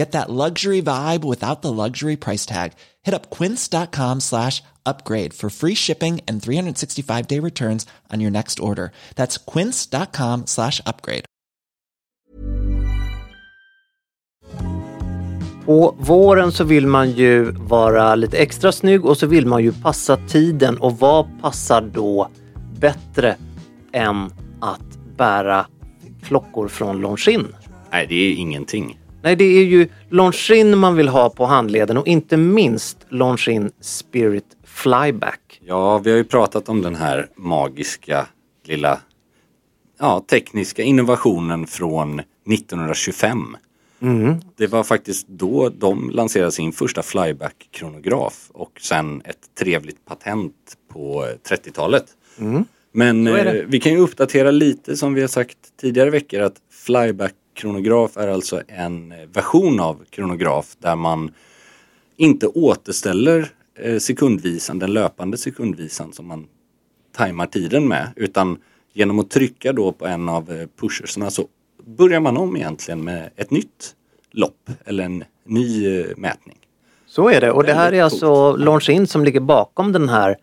[0.00, 2.72] Get that luxury vibe without the luxury price tag.
[3.06, 8.60] Hit up quince.com slash upgrade for free shipping and 365 day returns on your next
[8.60, 8.92] order.
[9.16, 11.24] That's quince.com slash upgrade.
[15.66, 19.72] På våren så vill man ju vara lite extra snygg och så vill man ju
[19.72, 20.78] passa tiden.
[20.78, 22.28] Och vad passar då
[22.80, 23.36] bättre
[23.92, 25.66] än att bära
[26.22, 27.46] klockor från Longines?
[27.92, 29.00] Nej, det är ingenting.
[29.22, 34.44] Nej, det är ju Longines man vill ha på handleden och inte minst Longines Spirit
[34.64, 35.60] Flyback.
[35.64, 38.26] Ja, vi har ju pratat om den här magiska
[38.64, 39.00] lilla
[39.98, 43.56] ja, tekniska innovationen från 1925.
[44.56, 50.54] Det var faktiskt då de lanserade sin första flyback-kronograf och sen ett trevligt patent
[50.92, 52.04] på 30-talet.
[52.92, 53.60] Men Så är det.
[53.60, 56.54] eh, vi kan ju uppdatera lite som vi har sagt tidigare veckor att
[57.60, 61.30] flyback-kronograf är alltså en eh, version av kronograf där man
[62.16, 66.46] inte återställer eh, sekundvisan, den löpande sekundvisan som man
[67.16, 68.58] tajmar tiden med utan
[68.92, 71.46] genom att trycka då på en av eh, pushersarna så
[71.84, 73.94] börjar man om egentligen med ett nytt
[74.32, 76.56] lopp eller en ny mätning.
[77.06, 77.52] Så är det.
[77.52, 80.36] Och det här är alltså Longines som ligger bakom den här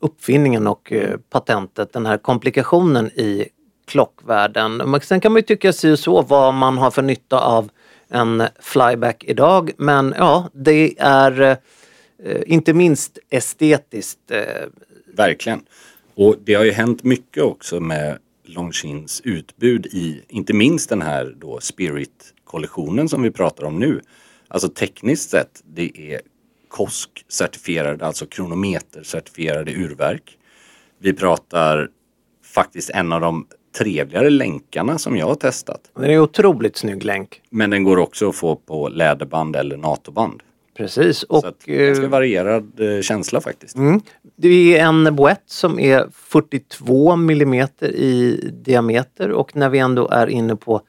[0.00, 0.92] uppfinningen och
[1.30, 3.48] patentet, den här komplikationen i
[3.90, 5.00] klockvärlden.
[5.02, 7.70] Sen kan man ju tycka sig så vad man har för nytta av
[8.08, 14.40] en flyback idag men ja, det är eh, inte minst estetiskt eh,
[15.16, 15.62] Verkligen.
[16.14, 21.34] Och det har ju hänt mycket också med Longines utbud i inte minst den här
[21.40, 24.00] då Spirit-kollektionen som vi pratar om nu.
[24.48, 26.20] Alltså tekniskt sett, det är
[26.68, 30.38] KOSK-certifierade, alltså kronometer-certifierade urverk.
[30.98, 31.88] Vi pratar
[32.44, 33.46] faktiskt en av de
[33.78, 35.80] trevligare länkarna som jag har testat.
[35.98, 37.40] Det är en otroligt snygg länk.
[37.50, 40.42] Men den går också att få på läderband eller NATO-band.
[40.76, 41.22] Precis.
[41.22, 43.76] Och, Så att, ganska eh, varierad eh, känsla faktiskt.
[43.76, 44.00] Mm.
[44.36, 50.26] Det är en boett som är 42 millimeter i diameter och när vi ändå är
[50.26, 50.80] inne på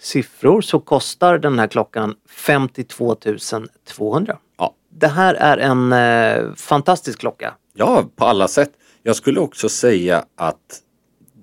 [0.00, 3.16] siffror så kostar den här klockan 52
[3.88, 4.38] 200.
[4.58, 4.74] Ja.
[4.90, 7.54] Det här är en eh, fantastisk klocka.
[7.74, 8.70] Ja, på alla sätt.
[9.02, 10.82] Jag skulle också säga att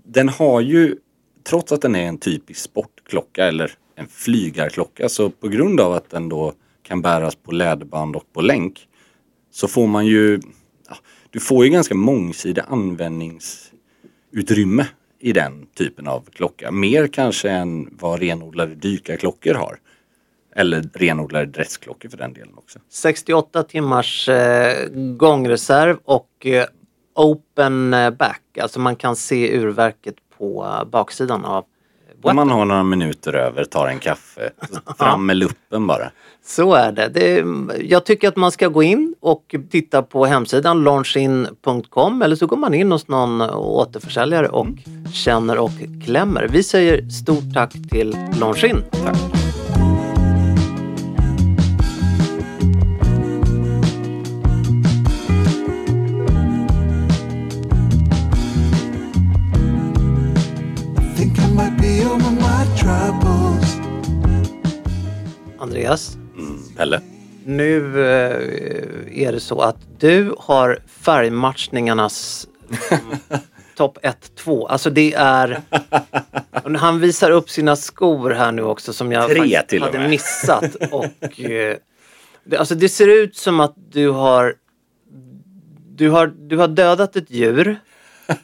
[0.06, 0.96] den har ju,
[1.44, 6.10] trots att den är en typisk sportklocka eller en flygarklocka, så på grund av att
[6.10, 8.88] den då kan bäras på läderband och på länk
[9.52, 10.40] så får man ju,
[10.90, 10.96] ja,
[11.30, 14.88] du får ju ganska mångsidig användningsutrymme
[15.20, 16.72] i den typen av klocka.
[16.72, 19.80] Mer kanske än vad renodlade dykarklockor har.
[20.56, 22.80] Eller renodlade dressklockor för den delen också.
[22.90, 24.88] 68 timmars eh,
[25.18, 26.66] gångreserv och eh,
[27.16, 28.42] open eh, back.
[28.62, 31.66] Alltså man kan se urverket på eh, baksidan av
[32.22, 34.50] Om man har några minuter över, tar en kaffe,
[34.98, 36.12] fram med luppen bara.
[36.46, 37.08] Så är det.
[37.08, 37.46] det.
[37.84, 42.58] Jag tycker att man ska gå in och titta på hemsidan launchin.com eller så går
[42.58, 44.68] man in hos någon återförsäljare och
[45.14, 45.72] känner och
[46.06, 46.48] klämmer.
[46.52, 48.84] Vi säger stort tack till Longin.
[48.92, 49.45] Tack.
[65.76, 66.18] Andreas,
[66.78, 67.02] Pelle?
[67.46, 72.48] nu eh, är det så att du har färgmatchningarnas
[73.76, 73.98] topp
[74.38, 74.68] 1-2.
[74.68, 75.62] Alltså det är...
[76.78, 80.10] Han visar upp sina skor här nu också som jag Tre faktiskt hade med.
[80.10, 80.76] missat.
[80.92, 81.78] Och, eh,
[82.44, 84.56] det, alltså det ser ut som att du har...
[85.96, 87.80] Du har, du har dödat ett djur.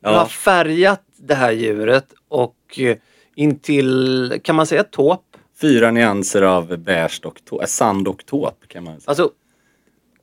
[0.00, 2.96] Du har färgat det här djuret och eh,
[3.34, 5.33] intill, kan man säga tåp?
[5.60, 9.04] Fyra nyanser av beige och tå- äh, sand och tåp kan man säga.
[9.10, 9.30] Alltså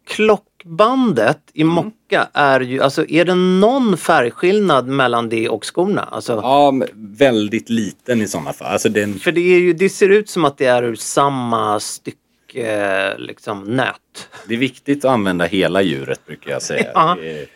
[0.08, 1.74] klockbandet i Mm.
[1.74, 6.02] mocka är ju, alltså är det någon färgskillnad mellan det och skorna?
[6.02, 8.68] Alltså, Ja, väldigt liten i sådana fall.
[8.74, 11.80] Alltså den, För det, är ju, det ser ut som att det är ur samma
[11.80, 14.28] stycke liksom, nöt.
[14.48, 16.92] det är viktigt att använda hela djuret brukar jag säga.
[16.94, 17.18] Ja.
[17.22, 17.48] Det är-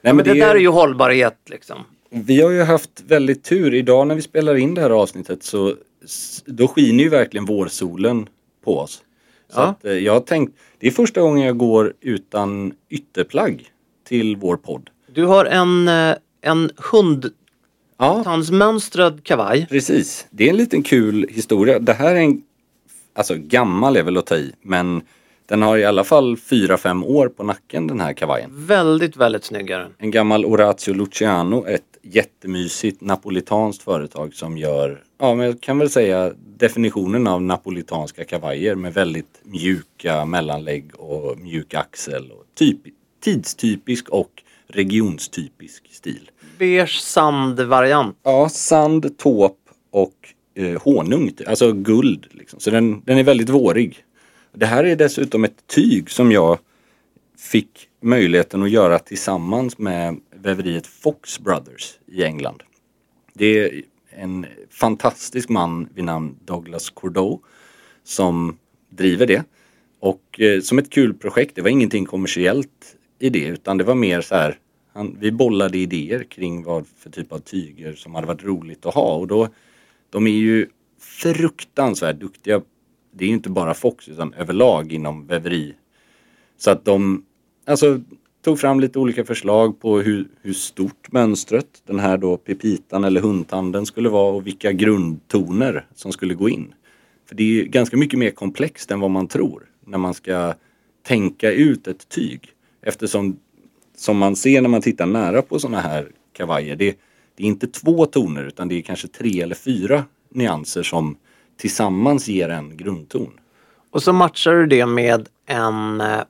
[0.00, 1.78] Nej, Men men det, det där är- ju hållbarhet liksom.
[2.10, 3.74] Vi har ju haft väldigt tur.
[3.74, 5.74] Idag när vi spelar in det här avsnittet så
[6.46, 8.28] då skiner ju verkligen vårsolen
[8.64, 9.02] på oss.
[9.50, 9.62] Så Ja.
[9.66, 13.70] att, eh, jag har tänkt, det är första gången jag går utan ytterplagg
[14.08, 14.90] till vår podd.
[15.14, 16.70] Du har en, eh, en
[17.98, 19.66] Ja, hundtandsmönstrad kavaj.
[19.70, 20.26] precis.
[20.30, 21.78] Det är en liten kul historia.
[21.78, 22.42] Det här är en,
[23.14, 25.02] alltså gammal är väl att ta i, men
[25.46, 28.50] den har i alla fall 4-5 år på nacken den här kavajen.
[28.66, 29.94] Väldigt, väldigt snygg är den.
[29.98, 35.90] En gammal Orazio Luciano, ett jättemysigt napolitanskt företag som gör, ja men jag kan väl
[35.90, 42.30] säga definitionen av napolitanska kavajer med väldigt mjuka mellanlägg och mjuk axel.
[42.30, 42.78] Och typ,
[43.24, 46.30] tidstypisk och regionstypisk stil.
[46.58, 48.16] Beige sandvariant.
[48.22, 49.58] Ja, sand, tåp
[49.90, 50.14] och
[50.54, 52.26] eh, honung, alltså guld.
[52.30, 52.60] Liksom.
[52.60, 54.04] Så den, den är väldigt vårig.
[54.52, 56.58] Det här är dessutom ett tyg som jag
[57.38, 62.62] fick möjligheten att göra tillsammans med väveriet Fox Brothers i England.
[63.32, 63.82] Det är
[64.16, 67.38] en fantastisk man vid namn Douglas Cordeau
[68.04, 68.58] som
[68.90, 69.44] driver det.
[70.00, 73.94] Och eh, som ett kul projekt, det var ingenting kommersiellt i det utan det var
[73.94, 74.58] mer så här
[74.92, 78.94] han, vi bollade idéer kring vad för typ av tyger som hade varit roligt att
[78.94, 79.48] ha och då
[80.10, 80.66] de är ju
[81.00, 82.62] fruktansvärt duktiga.
[83.12, 85.74] Det är ju inte bara Fox utan överlag inom väveri.
[86.56, 87.24] Så att de
[87.66, 88.00] alltså,
[88.46, 93.20] tog fram lite olika förslag på hur, hur stort mönstret, den här då pepitan eller
[93.20, 96.74] hundtanden skulle vara och vilka grundtoner som skulle gå in.
[97.28, 100.54] För det är ganska mycket mer komplext än vad man tror när man ska
[101.02, 102.40] tänka ut ett tyg.
[102.82, 103.36] Eftersom
[103.96, 106.98] som man ser när man tittar nära på sådana här kavajer, det,
[107.34, 111.16] det är inte två toner utan det är kanske tre eller fyra nyanser som
[111.56, 113.32] tillsammans ger en grundton.
[113.90, 116.20] Och så matchar du det med en, eh,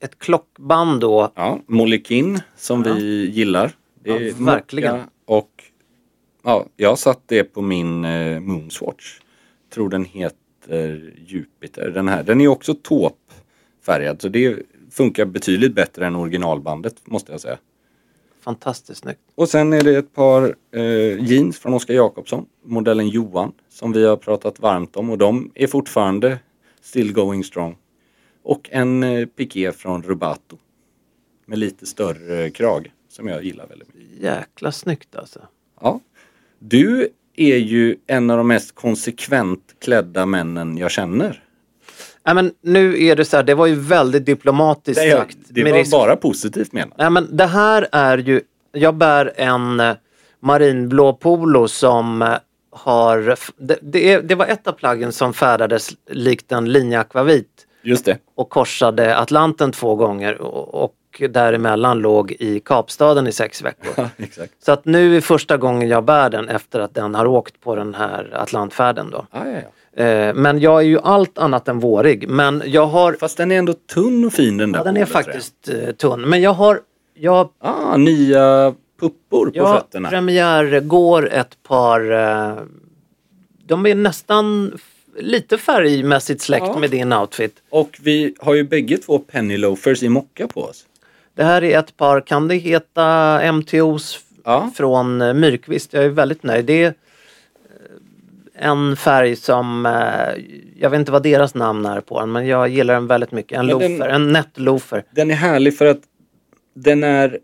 [0.00, 1.32] ett klockband då.
[1.34, 3.72] Ja, Molekin som vi gillar.
[4.04, 5.00] Ja, verkligen.
[5.24, 5.50] Och
[6.42, 9.20] ja, jag satt det på min eh, Moonswatch.
[9.74, 11.90] Tror den heter Jupiter.
[11.90, 12.22] Den här.
[12.22, 14.58] Den är också tåpfärgad så det
[14.90, 17.58] funkar betydligt bättre än originalbandet måste jag säga.
[18.40, 19.20] Fantastiskt snyggt.
[19.34, 24.06] Och sen är det ett par eh, jeans från Oskar Jakobsson, modellen Johan, som vi
[24.06, 26.38] har pratat varmt om och de är fortfarande
[26.80, 27.76] still going strong.
[28.42, 30.56] Och en eh, piké från Rubato
[31.46, 34.20] med lite större krage som jag gillar väldigt mycket.
[34.22, 35.40] Jäkla snyggt alltså.
[35.80, 36.00] Ja.
[36.58, 41.42] Du är ju en av de mest konsekvent klädda männen jag känner.
[42.24, 45.36] Nej men nu är det så här, det var ju väldigt diplomatiskt Det, sagt.
[45.48, 46.98] det var risk- bara positivt menat.
[46.98, 48.40] Nej men det här är ju,
[48.72, 49.94] jag bär en eh,
[50.40, 52.34] marinblå polo som eh,
[52.70, 57.51] har, det, det, det var ett av plaggen som färdades likt en linjeakvavit
[57.82, 58.18] Just det.
[58.34, 60.94] och korsade Atlanten två gånger och,
[61.30, 64.08] däremellan låg i Kapstaden i sex veckor.
[64.64, 67.74] Så att nu är första gången jag bär den efter att den har åkt på
[67.76, 69.26] den här Atlantfärden då.
[69.30, 69.58] Ah, ja,
[69.96, 70.02] ja.
[70.04, 72.28] Eh, Men jag är ju allt annat än vårig.
[72.28, 75.00] Men jag har, Fast den är ändå tunn och fin den där ja, den är
[75.00, 75.08] jag.
[75.08, 76.20] faktiskt eh, tunn.
[76.20, 76.80] Men jag har,
[77.14, 80.08] jag Ah, nya puppor på Jag fötterna.
[80.08, 82.56] premiärgår ett par, eh,
[83.66, 84.72] de är nästan
[85.16, 86.78] lite färgmässigt släkt Ja.
[86.78, 87.56] med din outfit.
[87.70, 90.86] Och vi har ju bägge två penny loafers i mocka på oss.
[91.34, 94.70] Det här är ett par, kan det heta MTOs Ja.
[94.74, 95.92] från eh, Myrkvist?
[95.92, 96.64] Jag är väldigt nöjd.
[96.64, 100.42] Det är eh, en färg som, eh,
[100.80, 103.58] jag vet inte vad deras namn är på den, men jag gillar den väldigt mycket.
[103.58, 105.04] En Men den- loafer, en nätt loafer.
[105.10, 106.00] Den är härlig för att
[106.74, 107.38] den är,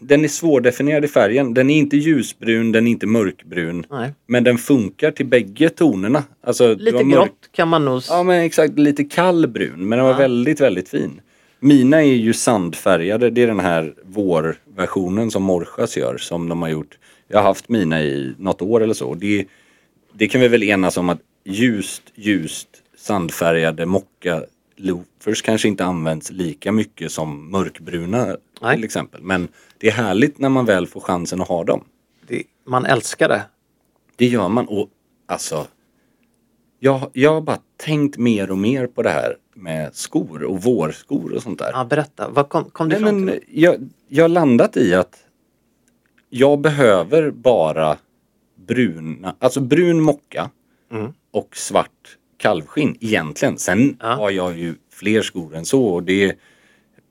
[0.00, 1.54] den är svårdefinierad i färgen.
[1.54, 3.86] Den är inte ljusbrun, den är inte mörkbrun.
[3.90, 4.12] Nej.
[4.26, 6.24] Men den funkar till bägge tonerna.
[6.42, 8.02] Alltså, Lite grått kan man nog...
[8.08, 9.88] Ja men exakt, lite kall brun.
[9.88, 10.18] Men den var Ja.
[10.18, 11.20] väldigt, väldigt fin.
[11.60, 13.30] Mina är ju sandfärgade.
[13.30, 16.16] Det är den här vårversionen som Morchas gör.
[16.18, 16.98] Som de har gjort.
[17.28, 19.14] Jag har haft mina i något år eller så.
[19.14, 19.44] Det,
[20.12, 24.42] det kan vi väl enas om att ljust, ljust sandfärgade mocka
[24.80, 28.74] loafers kanske inte används lika mycket som mörkbruna Nej.
[28.76, 29.22] till exempel.
[29.22, 31.84] Men det är härligt när man väl får chansen att ha dem.
[32.26, 33.42] Det, man älskar det.
[34.16, 34.88] Det gör man och
[35.26, 35.66] alltså
[36.78, 41.32] jag, jag har bara tänkt mer och mer på det här med skor och vårskor
[41.34, 41.70] och sånt där.
[41.72, 43.40] Ja, berätta, vad kom, kom du Nej, fram till?
[43.48, 45.18] jag, jag har landat i att
[46.30, 47.96] jag behöver bara
[48.66, 50.50] bruna, alltså brun mocka
[50.90, 51.12] Mm.
[51.30, 53.58] och svart kalvskinn egentligen.
[53.58, 54.06] Sen Ja.
[54.14, 56.36] har jag ju fler skor än så och det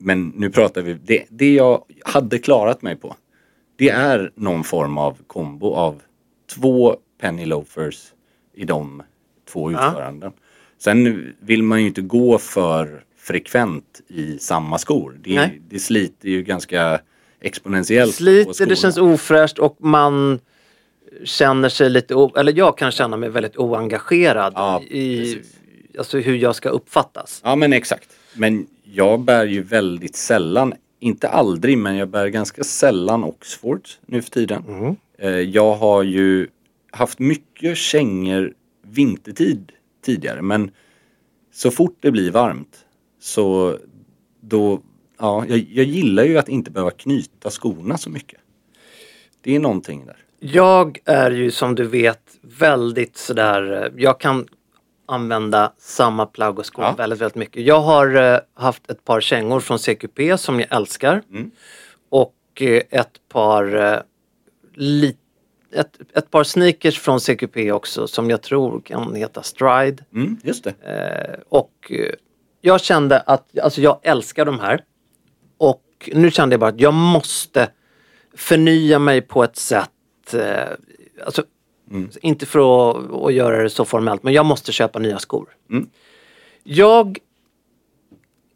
[0.00, 3.16] men nu pratar vi, det, det jag hade klarat mig på
[3.76, 6.02] det är någon form av kombo av
[6.54, 8.12] två penny loafers
[8.54, 9.02] i de
[9.52, 9.88] två Ja.
[9.88, 10.32] utföranden.
[10.78, 15.18] Sen vill man ju inte gå för frekvent i samma skor.
[15.24, 15.60] Det, Nej.
[15.70, 17.00] det sliter ju ganska
[17.40, 20.40] exponentiellt Sliter, det känns ofräscht och man
[21.24, 25.56] känner sig lite, o, eller jag kan känna mig väldigt oengagerad Ja, i precis.
[25.98, 27.40] alltså hur jag ska uppfattas.
[27.44, 28.08] Ja men exakt.
[28.34, 34.22] Men jag bär ju väldigt sällan, inte aldrig, men jag bär ganska sällan Oxfords nu
[34.22, 34.64] för tiden.
[34.68, 34.96] Mm.
[35.18, 36.48] Eh, Jag har ju
[36.90, 39.72] haft mycket kängor vintertid
[40.04, 40.70] tidigare men
[41.52, 42.84] så fort det blir varmt
[43.20, 43.78] så
[44.40, 44.80] då,
[45.18, 48.40] ja, jag, jag gillar ju att inte behöva knyta skorna så mycket.
[49.40, 50.16] Det är någonting där.
[50.40, 54.48] Jag är ju som du vet väldigt sådär, eh, jag kan
[55.06, 56.94] använda samma plagg och skor Ja.
[56.98, 57.62] väldigt, väldigt mycket.
[57.62, 61.22] Jag har eh, haft ett par kängor från CQP som jag älskar.
[61.30, 61.50] Mm.
[62.10, 64.00] Och eh, ett par eh,
[64.74, 65.16] li,
[65.72, 70.04] ett, ett par sneakers från CQP också som jag tror kan heta Stride.
[70.14, 70.74] Mm, just det.
[70.82, 72.12] Eh, och eh,
[72.60, 74.80] jag kände att, alltså jag älskar de här.
[75.58, 77.70] Och nu kände jag bara att jag måste
[78.36, 79.90] förnya mig på ett sätt,
[80.34, 80.68] eh,
[81.24, 81.42] alltså
[82.20, 82.58] inte för
[82.90, 85.48] att, att göra det så formellt, men jag måste köpa nya skor.
[85.70, 85.88] Mm.
[86.64, 87.18] Jag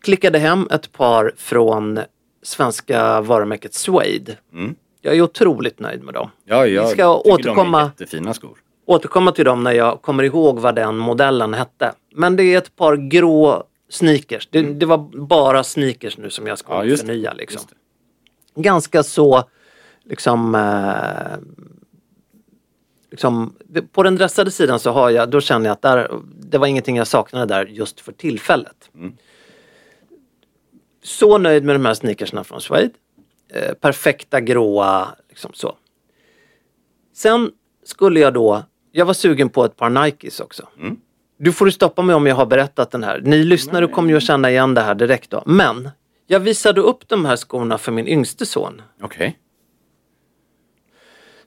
[0.03, 2.01] klickade hem ett par från
[2.43, 4.37] svenska varumärket Suede.
[4.53, 4.75] Mm.
[5.01, 6.31] Jag är otroligt nöjd med dem.
[6.45, 8.59] Ja, jag Vi ska tycker de återkomma- är jättefina skor.
[8.87, 11.93] återkomma till dem när jag kommer ihåg vad den modellen hette.
[12.15, 14.49] Men det är ett par grå sneakers.
[14.51, 16.89] Det, det var bara sneakers nu som jag ska Mm.
[16.91, 17.33] Ja, förnya.
[17.33, 17.61] Liksom.
[18.55, 19.45] Ganska så,
[20.05, 21.63] liksom, eh,
[23.11, 23.55] liksom
[23.93, 26.97] på den dressade sidan så har jag, då känner jag att där, det var ingenting
[26.97, 28.91] jag saknade där just för tillfället.
[28.95, 29.13] Mm.
[31.03, 32.91] Så nöjd med de här sneakersna från Suede.
[33.49, 35.77] Eh, perfekta gråa, liksom så.
[37.15, 37.51] Sen
[37.85, 40.69] skulle jag då, jag var sugen på ett par Nikes också.
[40.79, 40.97] Mm.
[41.37, 43.21] Du får stoppa mig om jag har berättat den här.
[43.25, 45.43] Ni lyssnare kommer ju att känna igen det här direkt då.
[45.47, 45.91] Men
[46.27, 48.83] jag visade upp de här skorna för min yngste son.
[49.01, 49.39] Okej.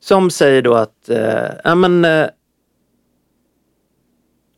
[0.05, 2.27] Som säger då att, eh, ja men eh,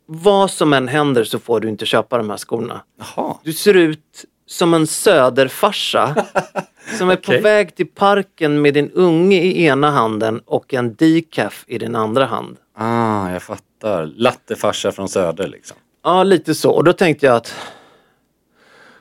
[0.05, 2.81] vad som än händer så får du inte köpa de här skorna.
[2.99, 3.37] Jaha.
[3.43, 6.15] Du ser ut som en söderfarsa
[6.97, 7.37] som är Okej.
[7.37, 11.95] på väg till parken med din unge i ena handen och en decaf i din
[11.95, 12.57] andra hand.
[12.75, 14.05] Ah, jag fattar.
[14.05, 15.77] Lattefarsa från Söder liksom.
[16.03, 16.71] Ja, lite så.
[16.71, 17.55] Och då tänkte jag att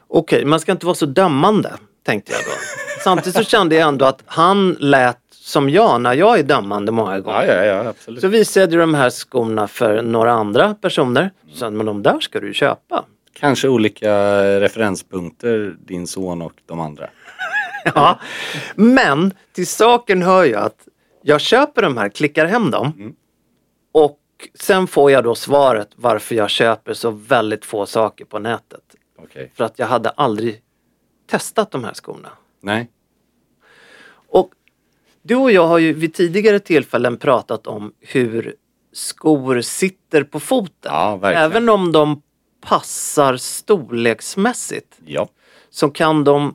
[0.09, 1.73] okej, man ska inte vara så dömande,
[2.03, 2.51] tänkte jag då.
[3.05, 7.21] Samtidigt så kände jag ändå att han lät som jag när jag är dömande många
[7.21, 7.47] gånger.
[7.47, 8.21] Ja, ja, ja, absolut.
[8.21, 11.31] Så visade jag de här skorna för några andra personer.
[11.51, 13.05] Så sa, men de där ska du köpa.
[13.33, 14.11] Kanske olika
[14.61, 17.11] referenspunkter, din son och de andra.
[17.95, 18.19] Ja.
[18.75, 20.89] Men till saken hör jag att
[21.23, 23.15] jag köper de här, klickar hem dem.
[23.93, 24.21] Och
[24.55, 28.83] sen får jag då svaret varför jag köper så väldigt få saker på nätet.
[29.19, 29.53] Okej.
[29.55, 30.61] För att jag hade aldrig
[31.31, 32.31] testat de här skorna.
[32.61, 32.91] Nej.
[35.27, 38.55] Du och jag har ju vid tidigare tillfällen pratat om hur
[38.93, 40.93] skor sitter på foten.
[40.93, 41.31] Ja.
[41.33, 42.23] Även om de
[42.61, 45.29] passar storleksmässigt Ja.
[45.71, 46.55] så kan de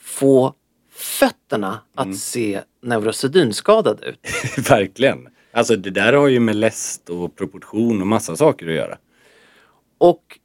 [0.00, 0.54] få
[0.92, 2.16] fötterna att Mm.
[2.16, 4.18] se neurosedynskadade ut.
[4.70, 5.28] verkligen.
[5.52, 8.98] Alltså det där har ju med läst och proportion och massa saker att göra.
[9.98, 10.38] Och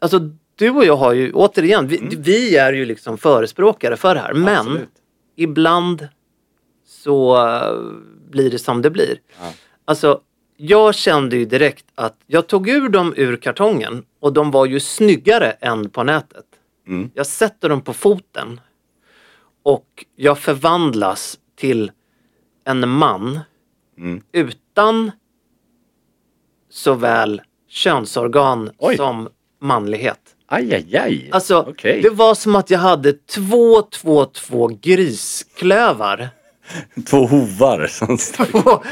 [0.00, 0.18] alltså
[0.56, 4.34] du och jag har ju, återigen, vi, vi är ju liksom förespråkare för det här.
[4.34, 4.58] Men Mm.
[4.72, 4.88] Absolut.
[5.38, 6.08] Ibland
[6.86, 7.74] så eh,
[8.30, 9.20] blir det som det blir.
[9.40, 9.52] Ja.
[9.84, 10.20] Alltså,
[10.56, 14.80] jag kände ju direkt att jag tog ur dem ur kartongen och de var ju
[14.80, 16.44] snyggare än på nätet.
[16.86, 17.10] Mm.
[17.14, 18.60] Jag sätter dem på foten
[19.62, 21.90] och jag förvandlas till
[22.64, 23.40] en man
[23.98, 24.22] Mm.
[24.32, 25.10] utan
[26.70, 28.96] såväl könsorgan Oj.
[28.96, 29.28] som
[29.60, 30.36] manlighet.
[30.50, 31.28] Aj, aj, aj.
[31.32, 32.02] Alltså, Okej.
[32.02, 36.28] det var som att jag hade två, två, två grisklövar.
[37.10, 38.82] Två hovar som stack, Två,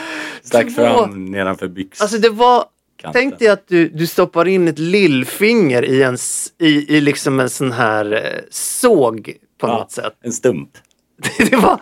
[0.42, 2.04] stack två- fram nedanför byxan.
[2.04, 2.64] Alltså det var
[2.96, 3.20] kanten.
[3.22, 6.16] Tänk dig att du, du stoppar in ett lillfinger i en,
[6.58, 10.14] i, i liksom en sån här eh, såg på Ja, något sätt.
[10.22, 10.70] En stump.
[11.50, 11.80] Det var,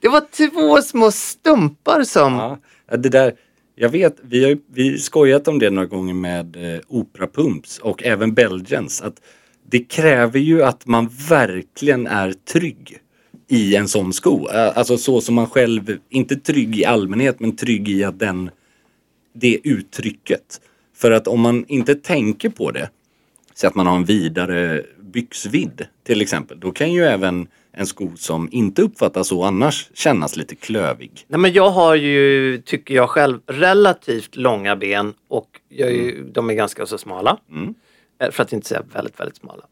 [0.00, 2.58] det var två små stumpar som...
[2.90, 3.32] Ja, det där,
[3.74, 7.78] jag vet, vi har ju vi skojat om det några gånger med eh, Opera Pumps
[7.78, 9.02] och även Belgians.
[9.02, 9.20] Att
[9.70, 12.98] det kräver ju att man verkligen är trygg
[13.48, 14.46] i en sån sko.
[14.48, 18.50] Alltså så som man själv, inte trygg i allmänhet men trygg i att den,
[19.32, 20.60] det uttrycket.
[20.96, 22.90] För att om man inte tänker på det,
[23.54, 28.10] så att man har en vidare byxvidd till exempel, då kan ju även en sko
[28.16, 31.24] som inte uppfattas så annars kännas lite klövig.
[31.28, 36.24] Nej, men jag har ju, tycker jag själv, relativt långa ben och jag är ju,
[36.32, 37.38] de är ganska så smala.
[37.50, 37.74] Mm.
[38.22, 39.64] Eh, För att inte säga väldigt, väldigt smala.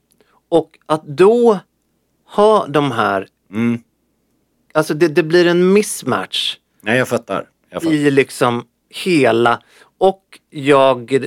[0.48, 1.58] Och att då
[2.26, 3.78] ha de här, Mm.
[4.74, 7.48] alltså det, det blir en mismatch Nej, jag fattar.
[7.70, 7.94] Jag fattar.
[7.96, 9.62] i liksom hela
[9.98, 11.20] och jag eh,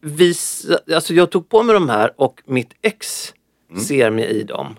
[0.00, 3.34] visa, alltså jag tog på mig de här och mitt ex
[3.70, 3.84] Mm.
[3.84, 4.78] ser mig i dem.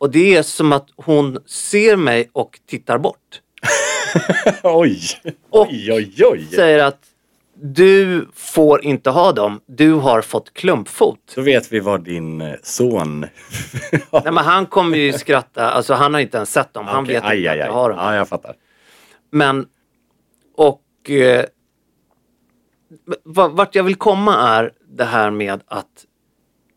[0.00, 3.40] Och det är som att hon ser mig och tittar bort.
[4.62, 5.00] oj!
[5.50, 6.46] Och Oj, oj, oj!
[6.46, 6.98] Säger att
[7.62, 11.18] du får inte ha dem, du har fått klumpfot.
[11.26, 13.20] Så vet vi vad din eh, son...
[14.12, 17.14] Nej men han kommer ju skratta, alltså han har inte ens sett dem, han Okej,
[17.14, 17.98] vet aj, inte aj, att jag har dem.
[17.98, 18.54] Ja, jag fattar.
[19.30, 19.66] Men,
[20.56, 21.44] och eh,
[23.24, 26.06] vart jag vill komma är det här med att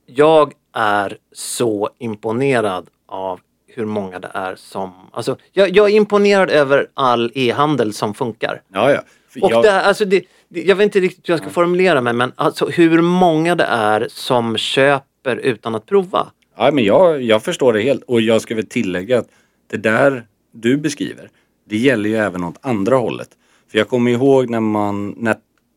[0.05, 6.49] jag är så imponerad av hur många det är som, alltså jag, jag är imponerad
[6.49, 8.61] över all e-handel som funkar.
[8.73, 9.01] Ja, ja.
[9.41, 12.13] Och jag, det, alltså det, det, jag vet inte riktigt hur jag ska formulera mig
[12.13, 16.27] men alltså hur många det är som köper utan att prova.
[16.57, 18.03] ja, men jag, jag förstår det helt.
[18.03, 19.27] Och jag ska väl tillägga att
[19.71, 21.29] det där du beskriver,
[21.69, 23.29] det gäller ju även åt andra hållet.
[23.71, 25.35] För jag kommer ihåg när man, när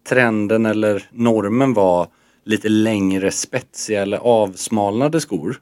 [0.08, 2.08] trenden eller normen var
[2.44, 5.60] lite längre spetsiga eller avsmalnade skor.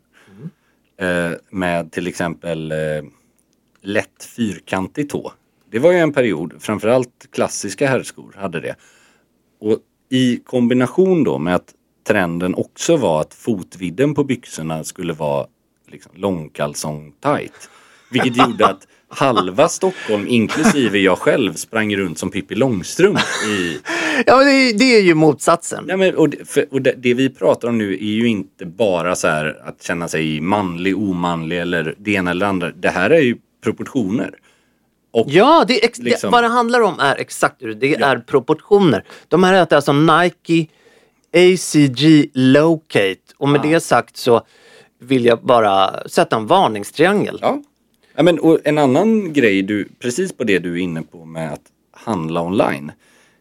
[0.96, 2.78] Eh, med till exempel eh,
[3.82, 5.32] lätt fyrkantig tå.
[5.70, 8.76] Det var ju en period, framförallt klassiska herrskor hade det.
[9.60, 9.78] Och
[10.08, 11.74] i kombination då med att
[12.06, 15.46] trenden också var att fotvidden på byxorna skulle vara
[15.86, 17.70] liksom långkalsong tight.
[18.10, 23.78] Vilket gjorde att halva Stockholm, inklusive jag själv, sprang runt som Pippi Långstrump i...
[24.26, 25.84] Ja men det, det är ju motsatsen.
[25.88, 28.66] Ja, men, och det, för, och det, det vi pratar om nu är ju inte
[28.66, 32.70] bara så här att känna sig manlig, omanlig eller det ena eller andra.
[32.70, 34.30] Det här är ju proportioner.
[35.12, 36.30] Och Ja, det ex- Liksom.
[36.30, 37.74] det, vad det handlar om är exakt det.
[37.74, 39.04] Det är proportioner.
[39.28, 40.66] De här heter alltså Nike
[41.36, 43.20] ACG Locate.
[43.38, 44.42] Och med det sagt så
[45.00, 47.38] vill jag bara sätta en varningstriangel.
[47.42, 47.62] Ja.
[48.14, 51.52] Ja men, och en annan grej, du, precis på det du är inne på med
[51.52, 52.92] att handla online.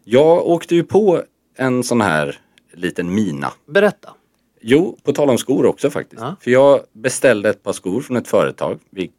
[0.04, 1.22] Jag åkte ju på
[1.56, 2.38] en sån här
[2.72, 3.52] liten mina.
[3.66, 4.14] Berätta.
[4.60, 6.22] Jo, på tal om skor också faktiskt.
[6.22, 6.36] Ja.
[6.40, 8.78] För jag beställde ett par skor från ett företag.
[8.90, 9.10] Vi,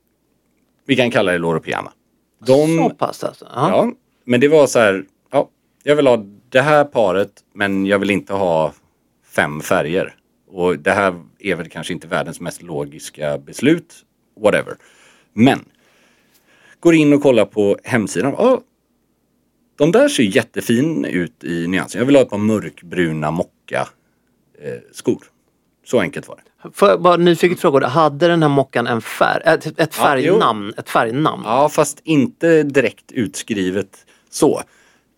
[0.86, 1.92] vi kan kalla det Loro Piana.
[2.46, 3.46] De, Så pass alltså.
[3.56, 3.70] Ja.
[3.70, 3.92] ja,
[4.24, 5.50] men det var så här, ja,
[5.84, 8.74] jag vill ha det här paret men jag vill inte ha
[9.26, 10.16] fem färger.
[10.48, 13.96] Och det här är väl kanske inte världens mest logiska beslut,
[14.42, 14.76] whatever.
[15.38, 15.66] Men,
[16.80, 18.36] går in och kollar på hemsidan.
[18.38, 18.62] Ja,
[19.78, 22.00] de där ser jättefin ut i nyansen.
[22.00, 23.88] Jag vill ha ett par mörkbruna mocka
[24.62, 25.24] eh, skor.
[25.86, 26.72] Så enkelt var det.
[26.74, 30.74] Får jag bara nyfiket fråga, hade den här mockan en färg, ett, ett färgnamn?
[30.78, 31.44] ett färgnamn?
[31.46, 34.62] Ja, fast inte direkt utskrivet så.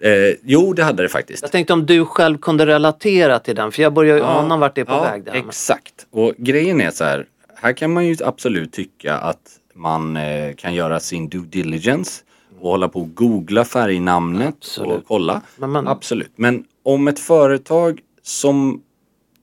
[0.01, 1.41] Eh, jo, det hade det faktiskt.
[1.41, 4.75] Jag tänkte om du själv kunde relatera till den, för jag börjar ju ana vart
[4.75, 5.23] det är på ja, väg.
[5.23, 5.34] Där.
[5.34, 6.08] Exakt.
[6.12, 7.25] Och grejen är så här,
[7.56, 12.24] här kan man ju absolut tycka att man eh, kan göra sin due diligence
[12.60, 14.92] och hålla på och googla färgnamnet Absolut.
[14.98, 15.42] och kolla.
[15.58, 16.32] Men man- Absolut.
[16.36, 18.82] Men om ett företag som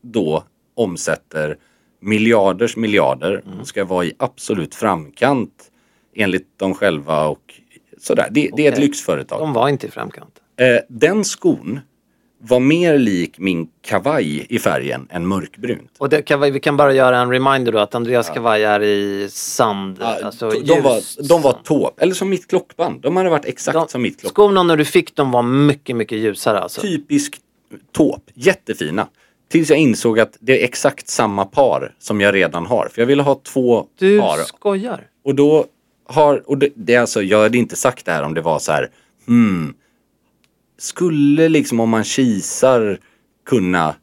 [0.03, 0.45] då
[0.75, 1.57] omsätter
[2.01, 3.65] miljarders miljarder Mm.
[3.65, 5.71] ska vara i absolut framkant
[6.15, 7.55] enligt dem själva och
[7.99, 8.29] sådär.
[8.31, 9.41] Det, det är ett lyxföretag.
[9.41, 10.41] De var inte i framkant.
[10.57, 11.81] Eh, den skon
[12.49, 15.91] var mer lik min kavaj i färgen än mörkbrunt.
[15.99, 19.29] Och det kan, vi kan bara göra en reminder då att Andreas kavaj är i
[19.31, 20.03] sand.
[20.03, 23.01] alltså de, de, var, ljus de var tåp, eller som mitt klockband.
[23.01, 24.49] De hade varit exakt De- som mitt klockband.
[24.49, 26.81] Skorna när du fick dem var mycket, mycket ljusare alltså.
[26.81, 27.37] Typisk
[27.93, 29.07] tåp, jättefina.
[29.49, 32.89] Tills jag insåg att det är exakt samma par som jag redan har.
[32.93, 34.39] För jag ville ha två Du par.
[34.39, 35.01] skojar.
[35.25, 35.65] Och då
[36.07, 38.59] har, och det, det är alltså, jag hade inte sagt det här om det var
[38.59, 38.91] så här,
[39.27, 39.75] hmm,
[40.79, 42.99] skulle liksom om man kisar
[43.47, 43.95] kunna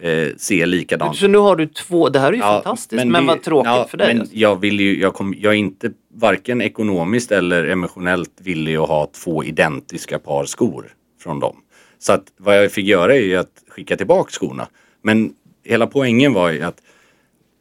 [0.00, 3.22] eh, se likadant Så nu har du två, det här är ju Ja, fantastiskt men,
[3.22, 4.14] det- vad tråkigt ja, för dig.
[4.14, 8.88] Men jag vill ju, jag, kom, jag är inte varken ekonomiskt eller emotionellt villig att
[8.88, 11.56] ha två identiska par skor från dem.
[11.98, 14.68] Så att vad jag fick göra är ju att skicka tillbaka skorna.
[15.02, 15.32] Men
[15.64, 16.82] hela poängen var ju att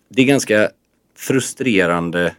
[0.10, 0.70] det är ganska
[1.16, 2.36] frustrerande.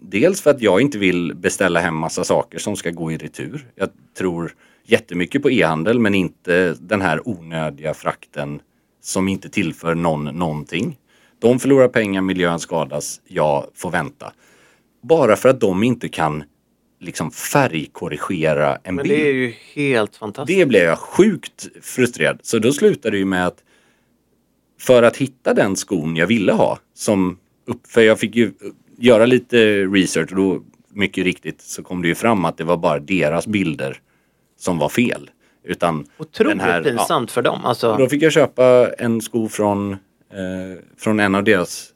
[0.00, 3.66] Dels för att jag inte vill beställa hem massa saker som ska gå i retur.
[3.74, 3.88] Jag
[4.18, 4.54] tror
[4.90, 8.60] jättemycket på e-handel men inte den här onödiga frakten
[9.02, 10.98] som inte tillför någon någonting.
[11.38, 14.32] De förlorar pengar, miljön skadas, jag får vänta.
[15.02, 16.44] Bara för att de inte kan
[17.00, 19.18] liksom färgkorrigera en Men bild.
[19.18, 20.58] det är ju helt fantastiskt.
[20.58, 22.38] Det blev jag sjukt frustrerad.
[22.42, 23.64] Så då slutade det ju med att
[24.80, 28.52] för att hitta den skon jag ville ha, som upp, för jag fick ju
[28.98, 32.76] göra lite research och då mycket riktigt så kom det ju fram att det var
[32.76, 34.00] bara deras bilder
[34.60, 35.30] som var fel.
[35.64, 37.64] Utan Otroligt den här, ja, pinsamt för dem.
[37.64, 39.98] Alltså, då fick jag köpa en sko från, eh,
[40.98, 41.92] från en av deras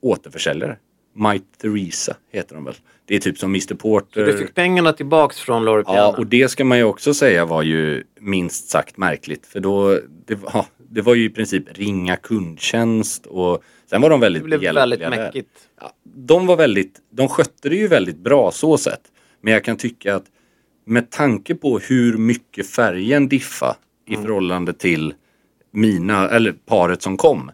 [0.00, 0.76] återförsäljare.
[1.14, 2.74] My Theresa heter de väl.
[3.06, 4.26] Det är typ som Mr Porter.
[4.26, 5.98] du fick pengarna tillbaks från Lori Piana.
[5.98, 9.46] Ja, och det ska man ju också säga var ju minst sagt märkligt.
[9.46, 14.20] För då, det var, det var ju i princip ringa kundtjänst och sen var de
[14.20, 15.50] väldigt det blev väldigt mäckigt.
[15.80, 19.02] Ja, de var väldigt, de skötte det ju väldigt bra så sett.
[19.40, 20.24] Men jag kan tycka att
[20.84, 24.26] med tanke på hur mycket färgen diffa i Mm.
[24.26, 25.14] förhållande till
[25.70, 27.50] mina, eller paret som kom.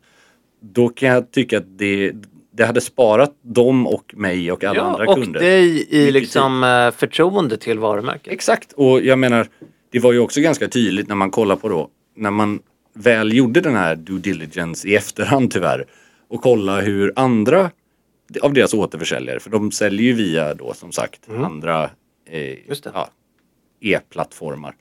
[0.62, 2.12] Då kan jag tycka att det,
[2.52, 5.40] det hade sparat dem och mig och alla Ja, andra och kunder.
[5.40, 8.32] dig i liksom eh, förtroende till varumärket.
[8.32, 9.46] Exakt, och jag menar,
[9.90, 12.60] det var ju också ganska tydligt när man kollar på då, när man
[12.94, 15.84] väl gjorde den här due diligence i efterhand tyvärr
[16.28, 17.70] och kolla hur andra
[18.42, 21.90] av deras återförsäljare, för de säljer ju via då som sagt andra eh,
[22.40, 22.58] Mm.
[22.68, 22.90] Just det.
[22.94, 23.08] ja,
[23.80, 24.74] e-plattformar.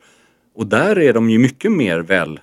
[0.54, 2.40] Och där är de ju mycket mer väl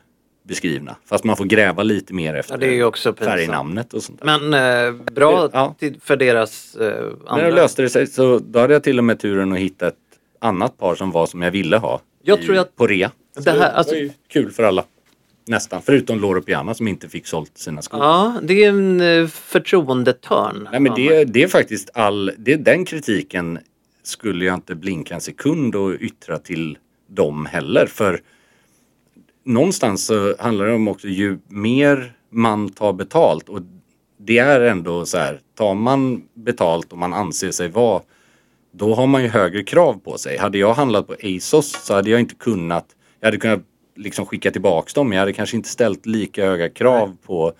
[0.47, 3.39] beskrivna, fast man får gräva lite mer efter Ja, det är ju också pinsamt.
[3.39, 4.39] färgnamnet och sånt där.
[4.39, 4.53] Men
[4.93, 5.75] eh, bra Ja.
[6.01, 7.45] för deras eh, När andra.
[7.45, 9.95] det löste det sig så då hade jag till och med turen att hitta ett
[10.39, 12.01] annat par som var som jag ville ha.
[12.23, 13.11] Jag i, tror att- På rea.
[13.43, 14.83] Det här- alltså- var ju kul för alla.
[15.49, 15.81] Nästan.
[15.85, 17.99] Förutom Loro Piana som inte fick sålt sina skor.
[17.99, 20.67] Ja, det är en eh, förtroendetörn.
[20.71, 23.59] Nej men det, det är faktiskt all, det, den kritiken
[24.07, 27.85] skulle jag inte blinka en sekund och yttra till dem heller.
[27.85, 28.21] För
[29.43, 33.61] någonstans så handlar det om också ju mer man tar betalt och
[34.17, 38.01] det är ändå så här, tar man betalt och man anser sig vara
[38.71, 40.37] då har man ju högre krav på sig.
[40.37, 42.85] Hade jag handlat på ASOS så hade jag inte kunnat,
[43.19, 43.63] jag hade kunnat
[43.95, 47.53] liksom skicka tillbaks dem jag hade kanske inte ställt lika höga krav på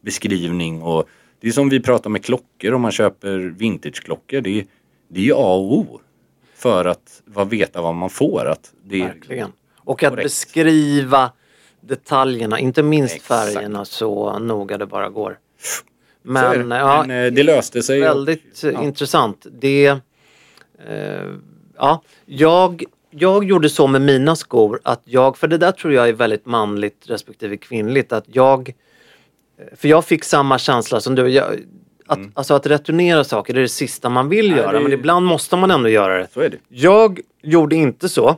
[0.00, 1.08] beskrivning och
[1.40, 4.40] det är som vi pratar med klockor om man köper vintageklockor.
[4.40, 4.66] Det är,
[5.08, 6.00] det är ju A och O
[6.54, 8.48] för att vad veta vad man får.
[8.48, 9.52] Att det Verkligen.
[9.76, 10.24] Och att Korrekt.
[10.24, 11.32] beskriva
[11.80, 13.52] detaljerna, inte minst Exakt.
[13.52, 15.30] färgerna så noga det bara går.
[15.30, 15.34] Är
[16.58, 16.64] det.
[16.64, 18.00] Men, ja, Men, eh, det löste sig.
[18.00, 19.46] väldigt eh, intressant.
[19.50, 19.86] Det,
[20.88, 21.32] eh,
[21.76, 26.08] ja, jag, jag gjorde så med mina skor att jag, för det där tror jag
[26.08, 28.68] är väldigt manligt respektive kvinnligt, att jag,
[29.58, 31.28] eh, för jag fick samma känsla som du.
[31.28, 31.60] Jag,
[32.06, 34.92] att, Alltså att returnera saker det är det sista man vill Nej, göra det men
[34.92, 36.28] ibland måste man ändå göra det.
[36.34, 36.58] Så är det.
[36.68, 38.36] Jag gjorde inte så.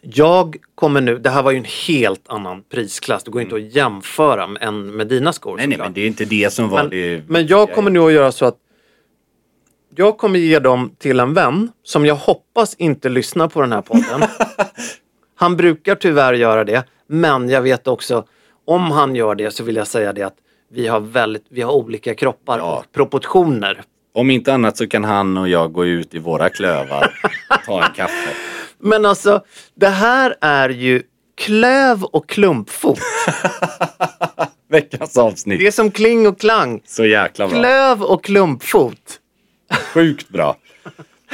[0.00, 3.24] Jag kommer nu, det här var ju en helt annan prisklass.
[3.24, 5.56] Det går inte att jämföra med, med dina skor.
[5.56, 7.22] Nej, nej, men det är inte det som var Men, det.
[7.28, 8.56] men jag kommer nu att göra så att
[9.94, 13.82] jag kommer ge dem till en vän som jag hoppas inte lyssnar på den här
[13.82, 14.22] podden.
[15.34, 18.24] han brukar tyvärr göra det, men jag vet också
[18.64, 20.36] om han gör det så vill jag säga det att
[20.72, 22.78] vi har, väldigt, vi har olika kroppar Ja.
[22.78, 23.82] och proportioner.
[24.14, 27.14] Om inte annat så kan han och jag gå ut i våra klövar
[27.66, 28.30] ta en kaffe.
[28.78, 31.02] Men alltså, det här är ju
[31.36, 32.98] klöv och klumpfot.
[34.70, 35.58] Veckans avsnitt.
[35.60, 36.80] Det är som kling och klang.
[36.86, 37.58] Så jäkla bra.
[37.58, 39.18] Klöv och klumpfot.
[39.94, 40.56] Sjukt bra.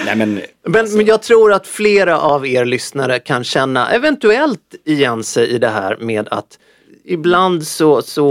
[0.05, 5.25] Nej men, Men, men jag tror att flera av er lyssnare kan känna eventuellt igen
[5.25, 6.59] sig i det här med att
[7.09, 8.25] ibland så, så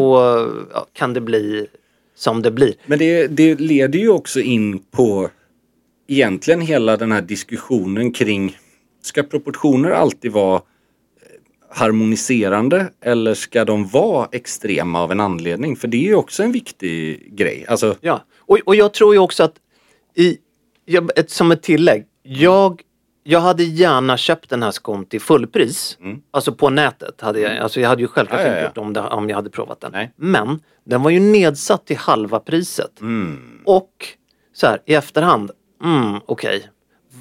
[0.73, 1.67] ja, kan det bli
[2.15, 2.73] som det blir.
[2.85, 5.29] men det, det leder ju också in på
[6.07, 8.57] egentligen hela den här diskussionen kring
[9.01, 10.61] ska proportioner alltid vara eh,
[11.69, 15.75] harmoniserande eller ska de vara extrema av en anledning?
[15.75, 17.65] För det är ju också en viktig grej.
[17.67, 19.55] Alltså, Ja, och, och jag tror ju också att
[20.15, 20.37] i,
[21.27, 22.81] som ett tillägg, jag,
[23.29, 25.97] jag hade gärna köpt den här skon till fullpris.
[26.31, 27.21] Alltså på nätet.
[27.21, 28.51] Hade jag, alltså jag hade ju självklart Mm.
[28.51, 28.81] Ja, ja, inte ja.
[28.83, 29.91] gjort om, det om jag hade provat den.
[29.91, 30.11] Nej.
[30.15, 33.01] Men den var ju nedsatt till halva priset.
[33.01, 33.61] Mm.
[33.65, 33.91] Och
[34.53, 35.51] så här i efterhand,
[35.83, 36.69] mm, okej.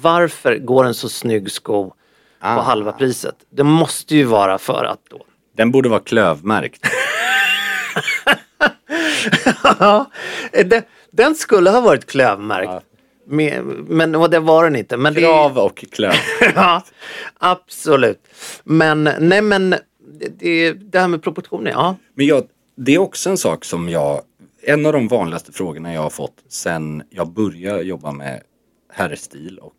[0.01, 1.93] Varför går en så snygg sko på
[2.39, 2.61] Ah.
[2.61, 3.35] halva priset?
[3.49, 5.21] Det måste ju vara för att då
[5.55, 6.85] den borde vara klövmärkt.
[9.79, 10.11] Ja,
[10.51, 12.85] det- den skulle ha varit klövmärkt.
[13.29, 14.97] Med, men och det var den inte.
[14.97, 16.19] Men det, Krav och kläder.
[16.55, 16.83] ja,
[17.37, 18.27] absolut.
[18.63, 21.95] Men nej men det, det, det här med proportioner, ja.
[22.13, 22.43] Men jag,
[22.75, 24.21] det är också en sak som jag,
[24.61, 28.41] en av de vanligaste frågorna jag har fått sen jag började jobba med
[28.93, 29.73] herrstil och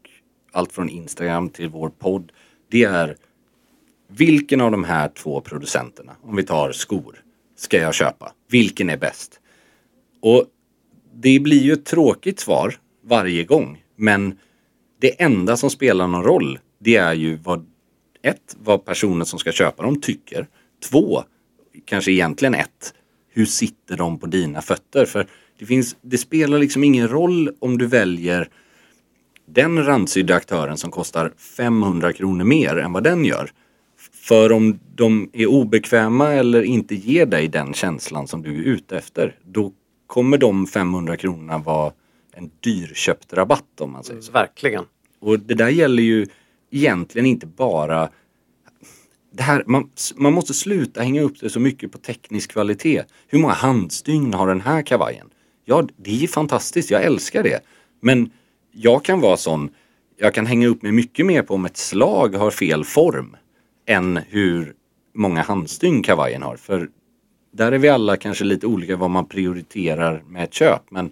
[0.53, 2.33] allt från Instagram till vår podd.
[2.71, 3.17] Det är
[4.09, 7.23] vilken av de här två producenterna, om vi tar skor,
[7.57, 8.33] ska jag köpa?
[8.51, 9.41] Vilken är bäst?
[10.23, 10.45] Och
[11.15, 12.75] det blir ju ett tråkigt svar
[13.09, 13.83] varje gång.
[13.97, 14.39] Men
[15.01, 17.67] det enda som spelar någon roll, det är ju vad
[18.23, 20.47] ett, vad personen som ska köpa dem tycker.
[20.91, 21.23] Två,
[21.85, 22.95] kanske egentligen ett,
[23.29, 25.05] hur sitter de på dina fötter?
[25.05, 25.27] För
[25.59, 28.49] det, finns, det spelar liksom ingen roll om du väljer
[29.47, 33.51] den randsydda aktören som kostar 500 kronor mer än vad den gör.
[34.13, 38.99] För om de är obekväma eller inte ger dig den känslan som du är ute
[38.99, 39.73] efter, då
[40.07, 41.93] kommer de 500 kronorna vara
[42.39, 44.33] en dyrköpt rabatt om man säger så.
[44.33, 44.85] Verkligen.
[45.21, 46.27] Och det där gäller ju
[46.71, 48.09] egentligen inte bara
[49.33, 53.03] det här, man, man måste sluta hänga upp det så mycket på teknisk kvalitet.
[53.27, 55.31] Hur många handstygn har den här kavajen?
[55.65, 57.61] Ja, det är fantastiskt, jag älskar det.
[58.01, 58.31] Men
[58.73, 59.71] jag kan vara sån,
[60.17, 63.37] jag kan hänga upp mig mycket mer på om ett slag har fel form
[63.87, 64.75] än hur
[65.15, 66.57] många handstygn kavajen har.
[66.57, 66.89] För
[67.53, 70.91] där är vi alla kanske lite olika vad man prioriterar med ett köp.
[70.91, 71.11] Men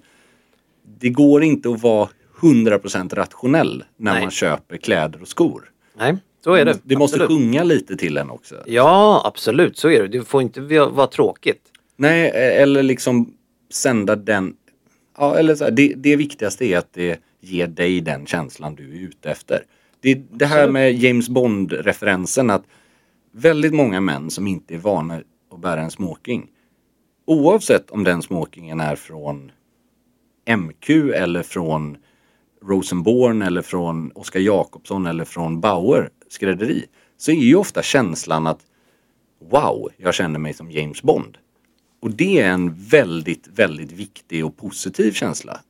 [0.99, 2.09] det går inte att vara
[2.41, 4.23] 100% rationell när Nej.
[4.23, 5.71] man köper kläder och skor.
[5.99, 6.79] Nej, så är det.
[6.83, 7.41] Det måste Absolut.
[7.41, 8.55] sjunga lite till en också.
[8.67, 10.09] Ja, absolut, så är det.
[10.09, 11.63] Det får inte vara vara tråkigt.
[11.97, 13.35] Nej, eller liksom
[13.71, 14.55] sända den...
[15.19, 18.97] Ja, eller så här, det, det viktigaste är att det ger dig den känslan du
[18.97, 19.63] är ute efter.
[20.01, 22.65] Det, det här med James Bond-referensen att
[23.33, 25.23] väldigt många män som inte är vana
[25.53, 26.51] att bära en smoking
[27.25, 29.53] oavsett om den smokingen är från
[30.47, 31.97] MQ eller från
[32.63, 36.85] Rosenborn eller från Oscar Jakobsson eller från Bauer skrädderi
[37.17, 38.61] så är ju ofta känslan att
[39.51, 41.39] wow, jag känner mig som James Bond.
[42.01, 45.61] Och det är en väldigt, väldigt viktig och positiv känsla.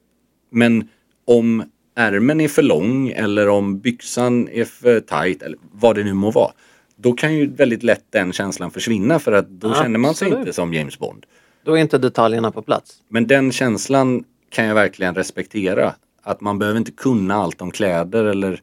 [0.50, 0.88] Men
[1.24, 6.14] om ärmen är för lång eller om byxan är för tight eller vad det nu
[6.14, 6.52] må vara.
[6.96, 10.40] Då kan ju väldigt lätt den känslan försvinna för att då känner man sig Absolut.
[10.46, 11.26] inte som James Bond.
[11.64, 13.02] Då är inte detaljerna på plats.
[13.08, 15.94] Men den känslan kan jag verkligen respektera.
[16.22, 18.60] Att man behöver inte kunna allt om kläder eller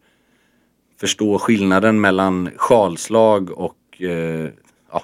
[1.00, 4.50] förstå skillnaden mellan sjalslag och eh,
[4.92, 5.04] ja,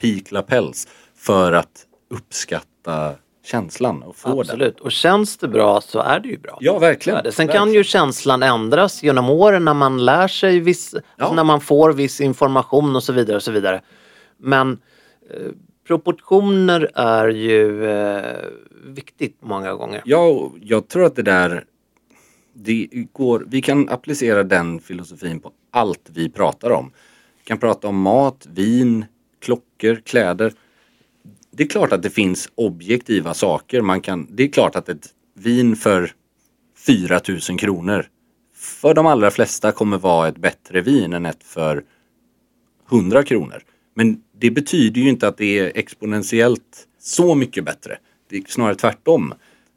[0.00, 3.14] piklapels för att uppskatta
[3.46, 4.38] känslan och få den.
[4.38, 4.80] Absolut.
[4.80, 6.58] Och känns det bra så är det ju bra.
[6.60, 7.32] Ja, verkligen.
[7.32, 7.72] Sen kan Verkligen.
[7.72, 12.20] ju känslan ändras genom åren när man lär sig viss, alltså när man får viss
[12.20, 13.80] information och så vidare och så vidare.
[14.38, 14.78] Men
[15.30, 15.52] eh,
[15.86, 18.22] proportioner är ju eh,
[18.86, 20.02] viktigt många gånger.
[20.04, 21.64] Ja, och jag tror att det där
[22.52, 26.90] det går, vi kan applicera den filosofin på allt vi pratar om.
[27.38, 29.04] Vi kan prata om mat, vin,
[29.38, 30.52] klockor, kläder.
[31.50, 33.80] Det är klart att det finns objektiva saker.
[33.80, 36.12] Man kan, det är klart att ett vin för
[36.86, 38.06] 4 000 kronor
[38.54, 41.84] för de allra flesta kommer vara ett bättre vin än ett för
[42.90, 43.62] 100 kronor.
[43.94, 47.98] Men det betyder ju inte att det är exponentiellt så mycket bättre.
[48.28, 49.34] Det är snarare tvärtom.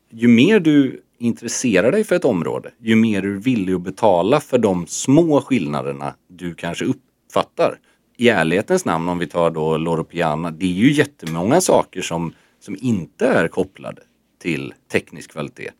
[0.09, 4.39] Ju mer du intresserar dig för ett område, ju mer du är villig att betala
[4.39, 7.79] för de små skillnaderna du kanske uppfattar.
[8.17, 12.33] I ärlighetens namn, om vi tar då Loro Piana, det är ju jättemånga saker som,
[12.59, 14.01] som inte är kopplade
[14.41, 15.71] till teknisk kvalitet.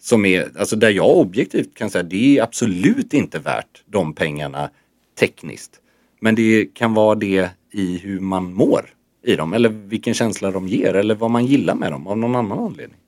[0.00, 4.70] Som är, alltså där jag objektivt kan säga, det är absolut inte värt de pengarna
[5.18, 5.80] tekniskt.
[6.20, 8.95] Men det kan vara det i hur man mår
[9.26, 12.36] i dem eller vilken känsla de ger eller vad man gillar med dem av någon
[12.36, 12.98] annan anledning.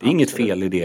[0.00, 0.84] Det är inget fel i det.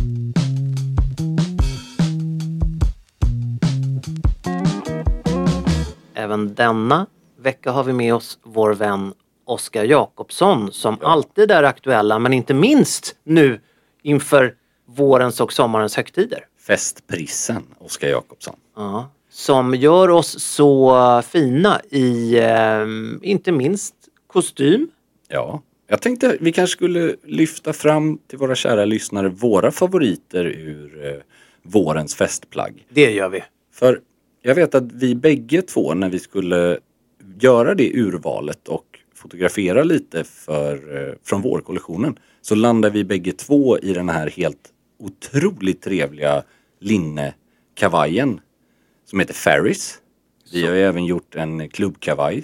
[6.21, 7.07] Även denna
[7.39, 9.13] vecka har vi med oss vår vän
[9.45, 13.59] Oskar Jakobsson som alltid är aktuella men inte minst nu
[14.01, 14.55] inför
[14.85, 16.45] vårens och sommarens högtider.
[16.67, 18.55] Festprissen, Oskar Jakobsson.
[18.75, 19.11] Ja.
[19.29, 22.85] Som gör oss så fina i eh,
[23.21, 23.95] inte minst
[24.27, 24.89] kostym.
[25.27, 31.05] Ja, jag tänkte vi kanske skulle lyfta fram till våra kära lyssnare våra favoriter ur
[31.05, 31.21] eh,
[31.63, 32.85] vårens festplagg.
[32.89, 33.43] Det gör vi.
[33.73, 34.01] För
[34.41, 36.79] jag vet att vi bägge två när vi skulle
[37.39, 43.79] göra det urvalet och fotografera lite för, eh, från vårkollektionen så landade vi bägge två
[43.79, 46.43] i den här helt otroligt trevliga
[46.79, 48.39] linnekavajen
[49.05, 49.99] som heter Ferris.
[50.53, 52.43] Vi har ju även gjort en klubbkavaj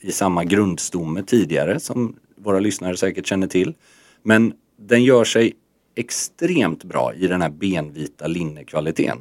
[0.00, 3.74] i samma grundstomme tidigare som våra lyssnare säkert känner till.
[4.22, 5.54] Men den gör sig
[5.94, 9.18] extremt bra i den här benvita linnekvaliteten.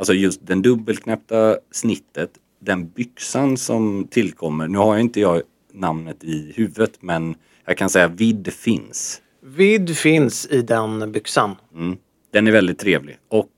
[0.00, 4.68] Alltså just den dubbelknäppta snittet, den byxan som tillkommer.
[4.68, 7.34] Nu har jag inte jag namnet i huvudet men
[7.64, 9.22] jag kan säga vidd finns.
[9.42, 11.56] Vidd finns i den byxan.
[11.74, 11.96] Mm.
[12.30, 13.18] Den är väldigt trevlig.
[13.28, 13.50] Och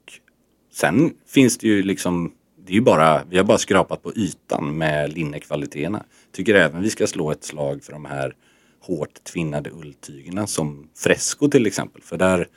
[0.73, 2.33] sen finns det ju liksom,
[2.65, 6.05] det är ju bara, vi har bara skrapat på ytan med linnekvaliteterna.
[6.33, 8.35] Tycker även vi ska slå ett slag för de här
[8.81, 12.03] hårt tvinnade ulltygerna som Fresco till exempel.
[12.03, 12.49] För där,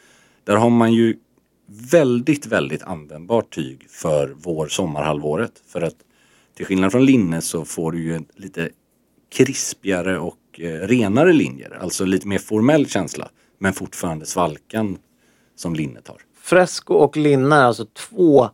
[0.44, 1.16] där har man ju
[1.68, 5.52] väldigt, väldigt användbart tyg för vår sommarhalvåret.
[5.68, 5.96] För att
[6.56, 8.70] till skillnad från linne så får du ju lite
[9.30, 11.78] krispigare och eh, renare linjer.
[11.82, 13.30] Alltså lite mer formell känsla.
[13.60, 14.98] Men fortfarande svalkan
[15.56, 16.18] som linnet har.
[16.42, 18.50] Fresco och linne är alltså två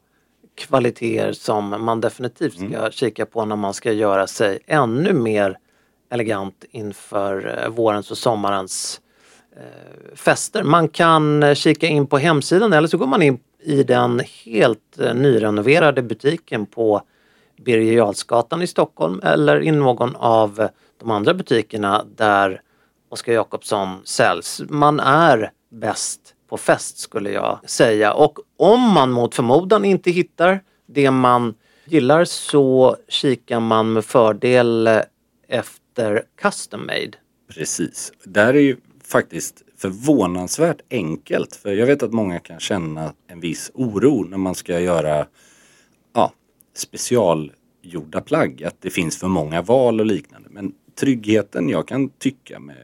[0.56, 5.58] kvaliteter som man definitivt ska kika på när man ska göra sig ännu mer
[6.10, 9.02] elegant inför eh, vårens och sommarens
[9.58, 10.64] Eh, fester.
[10.64, 15.00] Man kan eh, kika in på hemsidan eller så går man in i den helt
[15.00, 17.02] eh, nyrenoverade butiken på
[17.66, 20.68] Birger Jarlsgatan i Stockholm eller i någon av
[21.00, 22.62] de andra butikerna där
[23.10, 24.62] Oskar Jakobsson säljs.
[24.70, 30.64] Man är bäst på fest skulle jag säga och om man mot förmodan inte hittar
[30.86, 31.54] det man
[31.86, 34.90] gillar så kikar man med fördel
[35.48, 37.12] efter custom made.
[37.56, 38.14] Precis.
[38.24, 38.78] Där är ju
[39.12, 41.56] faktiskt förvånansvärt enkelt.
[41.56, 45.28] För jag vet att många kan känna en viss oro när man ska göra
[46.14, 46.34] ja,
[46.74, 48.64] specialgjorda plagg.
[48.64, 50.50] Att det finns för många val och liknande.
[50.52, 52.78] Men tryggheten jag kan tycka med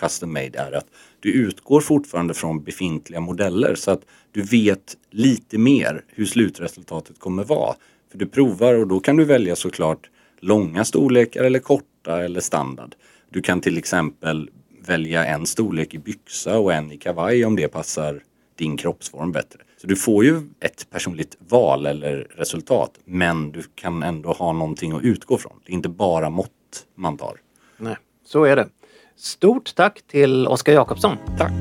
[0.00, 0.86] custom made är att
[1.20, 7.44] du utgår fortfarande från befintliga modeller så att du vet lite mer hur slutresultatet kommer
[7.44, 7.74] vara.
[8.10, 10.10] För du provar och då kan du välja såklart
[10.40, 12.94] långa storlekar eller korta eller standard.
[13.28, 14.50] Du kan till exempel
[14.86, 18.22] välja en storlek i byxa och en i kavaj om det passar
[18.58, 19.60] din kroppsform bättre.
[19.76, 24.92] Så du får ju ett personligt val eller resultat men du kan ändå ha någonting
[24.92, 25.52] att utgå från.
[25.66, 27.36] Det är inte bara mått man tar.
[27.76, 28.68] Nej, så är det.
[29.16, 31.16] Stort tack till Oskar Jakobsson.
[31.38, 31.52] Tack!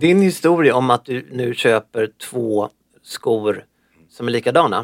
[0.00, 2.68] Din historia om att du nu köper två
[3.02, 3.64] skor
[4.10, 4.78] som är likadana.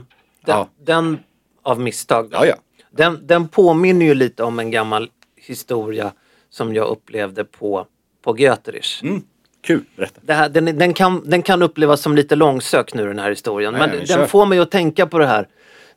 [0.44, 0.68] Den, Ja.
[0.84, 1.18] den
[1.62, 2.30] av misstag.
[2.30, 2.36] då.
[2.36, 2.54] Ja, ja.
[2.90, 6.12] Den, den påminner ju lite om en gammal historia
[6.50, 7.86] som jag upplevde på,
[8.22, 9.02] på Göterich.
[9.02, 9.22] Mm.
[9.60, 10.20] Kul, berätta.
[10.24, 13.72] Det här, den, den, kan, den kan upplevas som lite långsökt nu den här historien.
[13.72, 14.26] Nej, men den kör.
[14.26, 15.48] får mig att tänka på det här.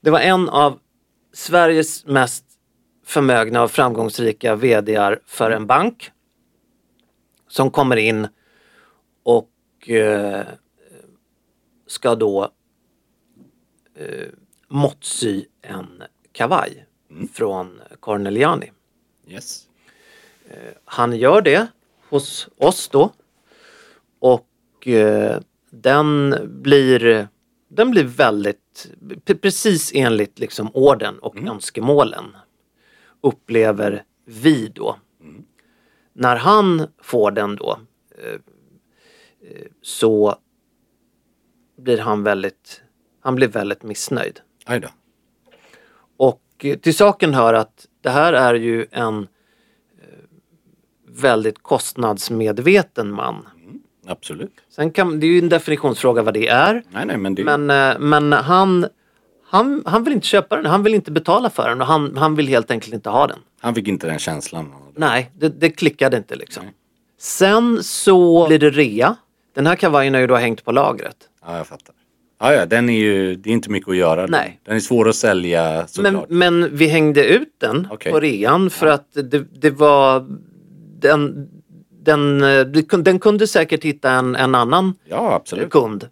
[0.02, 0.80] Det var en av
[1.34, 2.46] Sveriges mest
[3.06, 6.12] förmögna och framgångsrika VDar för en bank.
[7.48, 8.28] Som kommer in
[9.24, 10.46] och eh,
[11.88, 12.44] ska då
[13.96, 14.28] eh,
[14.68, 16.04] måttsy en
[16.40, 16.86] kavaj
[17.34, 18.72] från Corneliani.
[19.28, 19.68] Yes.
[20.86, 21.68] Han gör det
[22.10, 23.12] hos oss då.
[24.20, 27.28] Och eh, den blir
[27.68, 32.26] den blir väldigt, pre- precis enligt liksom orden och önskemålen
[33.22, 35.00] upplever vi då.
[36.14, 37.80] När han får den då
[38.18, 40.36] eh, eh, så
[41.78, 42.82] blir han väldigt,
[43.20, 44.40] han blir väldigt missnöjd.
[44.66, 44.90] Aj då.
[46.60, 50.07] Och eh, till saken hör att det här är ju en eh,
[51.07, 53.47] väldigt kostnadsmedveten man.
[54.07, 54.53] Absolut.
[54.70, 56.84] Sen kan, det är ju en definitionsfråga vad det är.
[56.89, 57.43] Nej, nej, men det...
[57.43, 58.86] Men, eh, men han,
[59.45, 62.36] han, han vill inte köpa den, han vill inte betala för den och han, han
[62.36, 63.39] vill helt enkelt inte ha den.
[63.60, 64.74] Han fick inte den känslan.
[64.95, 66.64] Nej, det, det klickade inte liksom.
[67.20, 69.16] Sen så blir det rea.
[69.55, 71.18] Den här kavajen har ju då hängt på lagret.
[71.45, 71.95] Ja, jag fattar.
[72.42, 74.26] Ja, ja, den är ju, det är inte mycket att göra.
[74.26, 74.60] Nej.
[74.66, 76.26] Den är svår att sälja Men, såklart.
[76.30, 78.12] men vi hängde ut den Okej.
[78.12, 80.26] på rean för att det, det var
[81.00, 81.48] den,
[82.04, 82.40] den,
[83.04, 86.08] den kunde säkert hitta en, en annan Ja, kund.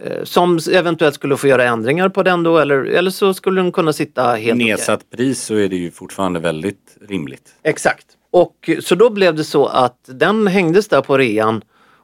[0.00, 3.72] eh, Som eventuellt skulle få göra ändringar på den då eller, eller så skulle den
[3.72, 4.66] kunna sitta helt okej.
[4.66, 7.54] Nedsatt pris så är det ju fortfarande väldigt rimligt.
[7.62, 8.06] Exakt.
[8.30, 11.62] Och så då blev det så att den hängdes där på rean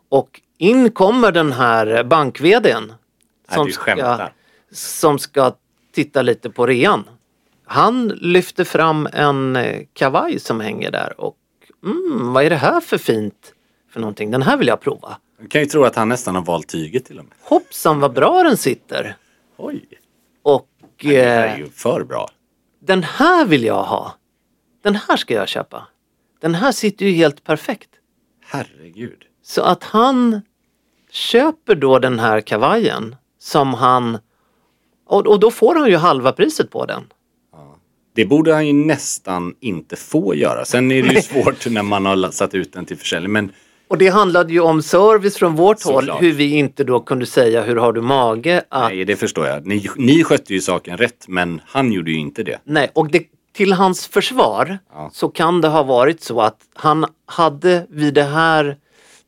[0.09, 2.93] och in kommer den här bank-VDn.
[3.49, 4.33] Du skämtar.
[4.73, 5.53] som ska
[5.93, 7.05] titta lite på rean.
[7.67, 11.37] Han lyfter fram en eh, kavaj som hänger där och
[11.85, 13.55] mm, vad är det här för fint
[13.91, 14.31] för någonting?
[14.31, 15.17] Den här vill jag prova.
[15.39, 17.35] Man kan ju tro att han nästan har valt tyget till och med.
[17.41, 19.17] Hoppsan vad bra den sitter!
[19.57, 19.85] Oj,
[20.43, 22.29] Och det här är eh, ju för bra.
[22.81, 24.15] den här vill jag ha.
[24.83, 25.87] Den här ska jag köpa.
[26.41, 27.89] Den här sitter ju helt perfekt.
[28.47, 29.23] Herregud.
[29.43, 30.41] Så att han
[31.11, 34.19] köper då den här kavajen som han
[35.07, 37.03] och, och då får han ju halva priset på den.
[38.15, 40.65] Det borde han ju nästan inte få göra.
[40.65, 43.33] Sen är det ju svårt när man har satt ut den till försäljning.
[43.33, 43.53] Men
[43.89, 46.23] Och det handlade ju om service från vårt håll, Såklart.
[46.23, 48.91] hur vi inte då kunde säga hur har du mage att...
[48.93, 49.67] nej, det förstår jag.
[49.67, 52.59] Ni, ni skötte ju saken rätt, men han gjorde ju inte det.
[52.65, 53.23] Nej, och det,
[53.53, 55.11] till hans försvar Ja.
[55.13, 58.77] så kan det ha varit så att han hade vid det här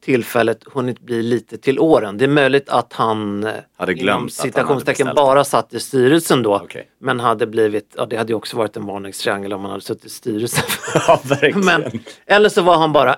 [0.06, 2.18] tillfället hunnit bli lite till åren.
[2.18, 6.56] Det är möjligt att han eh, Hade glömt citationstecken bara satt i styrelsen då.
[6.56, 6.90] Okej.
[6.98, 10.04] Men hade blivit, ja det hade ju också varit en varningstriangel om han hade suttit
[10.04, 10.64] i styrelsen.
[11.08, 11.20] Ja.
[11.54, 11.84] Men,
[12.26, 13.16] eller så var han bara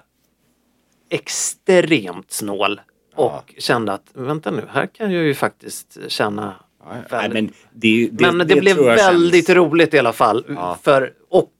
[1.10, 2.80] extremt snål
[3.14, 7.18] och kände att vänta nu, här kan jag ju faktiskt känna Ja, ja.
[7.20, 10.44] Nej, men det, det, men det, blev tror jag väldigt känns- roligt i alla fall.
[10.48, 10.78] Ja.
[10.82, 11.52] För, och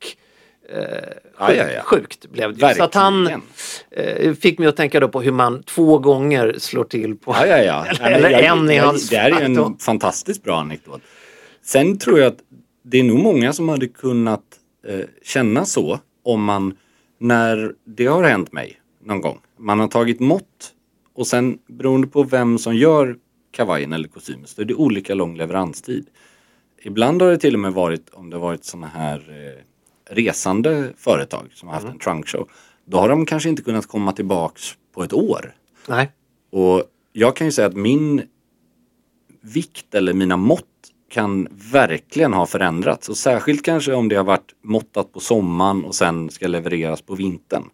[0.69, 1.83] eh, sjukt, ja, ja.
[1.83, 2.75] sjukt blev det ju.
[2.75, 4.27] Så att han Verkligen.
[4.31, 7.33] eh, fick mig att tänka då på hur man två gånger slår till på...
[7.33, 7.47] Ja,
[8.01, 11.01] eller jag- en i jag- hans Det här är ju en fantastiskt bra anekdot.
[11.63, 12.39] Sen tror jag att
[12.83, 14.43] det är nog många som hade kunnat
[14.89, 16.77] eh, känna så om man,
[17.19, 20.73] när det har hänt mig någon gång, man har tagit mått
[21.15, 23.17] och sen beroende på vem som gör
[23.51, 26.07] kavajen eller kostymen så är det olika lång leveranstid.
[26.83, 29.63] Ibland har det till och med varit, om det varit sådana här eh,
[30.11, 32.49] resande företag som har haft en trunkshow,
[32.85, 35.55] då har de kanske inte kunnat komma tillbaks på ett år.
[35.89, 36.11] Nej.
[36.53, 36.83] Och
[37.13, 38.23] jag kan ju säga att min
[39.41, 40.65] vikt eller mina mått
[41.11, 43.09] kan verkligen ha förändrats.
[43.09, 47.15] Och särskilt kanske om det har varit måttat på sommaren och sen ska levereras på
[47.15, 47.65] vintern.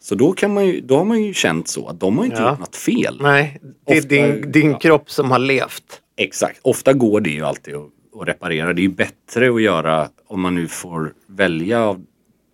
[0.00, 2.36] Så då, kan man ju, då har man ju känt så att de har inte
[2.42, 2.50] Ja.
[2.50, 3.18] gjort något fel.
[3.22, 4.78] Nej, det är Ofta- din, din ja.
[4.78, 6.00] kropp som har levt.
[6.16, 6.58] Exakt.
[6.62, 7.88] Ofta går det ju alltid att,
[8.20, 8.72] att reparera.
[8.72, 12.04] Det är ju bättre att göra om man nu får välja av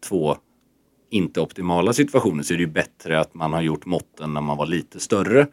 [0.09, 0.37] två
[1.11, 4.57] inte optimala situationer så är det ju bättre att man har gjort måtten när man
[4.57, 5.47] var lite större.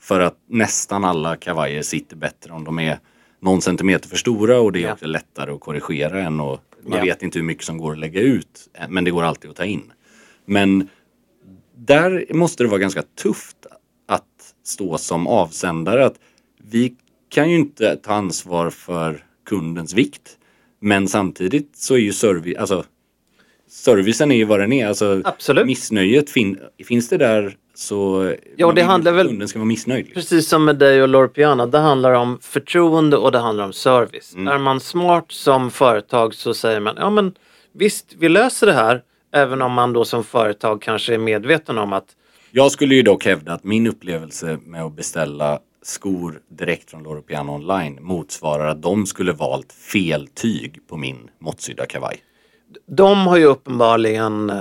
[0.00, 2.98] För att nästan alla kavajer sitter bättre om de är
[3.40, 4.92] någon centimeter för stora och det är Ja.
[4.92, 7.04] också lättare att korrigera än och man Ja.
[7.04, 9.64] vet inte hur mycket som går att lägga ut men det går alltid att ta
[9.64, 9.92] in.
[10.44, 10.88] Men
[11.76, 13.66] där måste det vara ganska tufft
[14.08, 16.06] att stå som avsändare.
[16.06, 16.18] Att
[16.70, 16.94] vi
[17.28, 20.38] kan ju inte ta ansvar för kundens vikt.
[20.80, 22.84] Men samtidigt så är ju service, alltså
[23.70, 24.86] servicen är ju vad den är.
[24.86, 25.66] Alltså, Absolut.
[25.66, 30.04] Missnöjet, fin, finns det där så Ja, det handlar väl- kunden ska vara missnöjd.
[30.04, 30.20] Liksom.
[30.20, 34.34] Precis som med dig och Lorpiana, det handlar om förtroende och det handlar om service.
[34.34, 34.48] Mm.
[34.48, 37.34] Är man smart som företag så säger man, ja men
[37.72, 39.02] visst, vi löser det här.
[39.32, 42.04] Även om man då som företag kanske är medveten om att
[42.50, 47.22] Jag skulle ju dock hävda att min upplevelse med att beställa skor direkt från Loro
[47.22, 52.16] Piana online motsvarar att de skulle valt fel tyg på min måttsydda kavaj.
[52.86, 54.56] de har ju uppenbarligen, eh,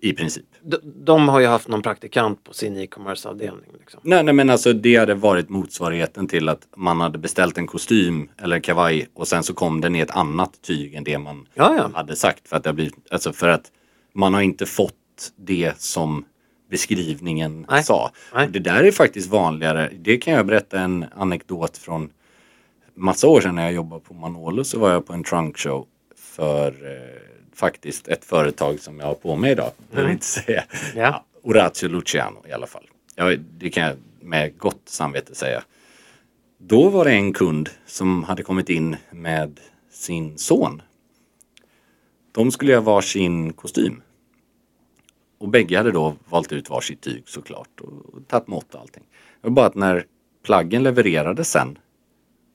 [0.00, 0.44] I princip.
[0.62, 3.70] de, de har ju haft någon praktikant på sin e-commerce avdelning.
[3.78, 4.00] Liksom.
[4.04, 8.28] Nej, nej men alltså det hade varit motsvarigheten till att man hade beställt en kostym
[8.38, 11.46] eller en kavaj och sen så kom den i ett annat tyg än det man
[11.54, 11.90] Ja, ja.
[11.94, 12.48] hade sagt.
[12.48, 13.72] För att, det har blivit, alltså för att
[14.14, 14.94] man har inte fått
[15.36, 16.24] det som
[16.68, 17.84] beskrivningen Nej.
[17.84, 18.10] sa.
[18.34, 18.48] Nej.
[18.50, 19.90] Det där är faktiskt vanligare.
[20.00, 22.10] Det kan jag berätta en anekdot från
[22.94, 25.86] massa år sedan när jag jobbade på Manolo så var jag på en trunk show
[26.16, 27.20] för eh,
[27.54, 29.70] faktiskt ett företag som jag har på mig idag.
[29.90, 30.64] Jag vill inte säga.
[30.96, 31.24] Ja.
[31.42, 32.86] Orazio Luciano i alla fall.
[33.14, 35.62] Ja, det kan jag med gott samvete säga.
[36.58, 39.60] Då var det en kund som hade kommit in med
[39.90, 40.82] sin son.
[42.32, 44.02] De skulle göra varsin kostym.
[45.38, 49.04] Och bägge hade då valt ut varsitt tyg såklart och, och tagit mått och allting.
[49.40, 50.04] Det var bara att när
[50.44, 51.78] plaggen levererades sen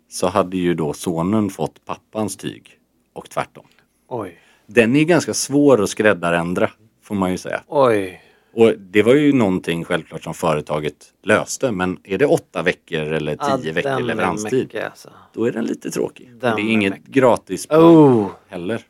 [0.09, 2.69] så hade ju då sonen fått pappans tyg
[3.13, 3.65] och tvärtom.
[4.07, 6.71] Oj, Den är ganska svår att skräddarändra
[7.03, 7.63] får man ju säga.
[7.67, 8.19] oj.
[8.55, 11.71] Och det var ju någonting självklart som företaget löste.
[11.71, 14.59] Men är det åtta veckor eller tio veckor den är leveranstid.
[14.63, 15.09] mycket, alltså.
[15.33, 16.27] Då är den lite tråkig.
[16.35, 17.13] Den det är är inget mäktig.
[17.13, 18.27] gratis Oh.
[18.47, 18.81] heller.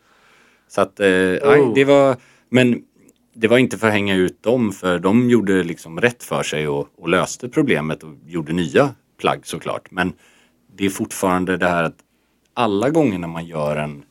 [0.67, 2.15] Så att, eh, nej, det var,
[2.49, 2.83] men
[3.33, 6.67] det var inte för att hänga ut dem för de gjorde liksom rätt för sig
[6.67, 9.91] och, och löste problemet och gjorde nya plagg såklart.
[9.91, 10.13] Men
[10.75, 11.97] det är fortfarande det här att
[12.53, 14.03] alla gånger när man gör en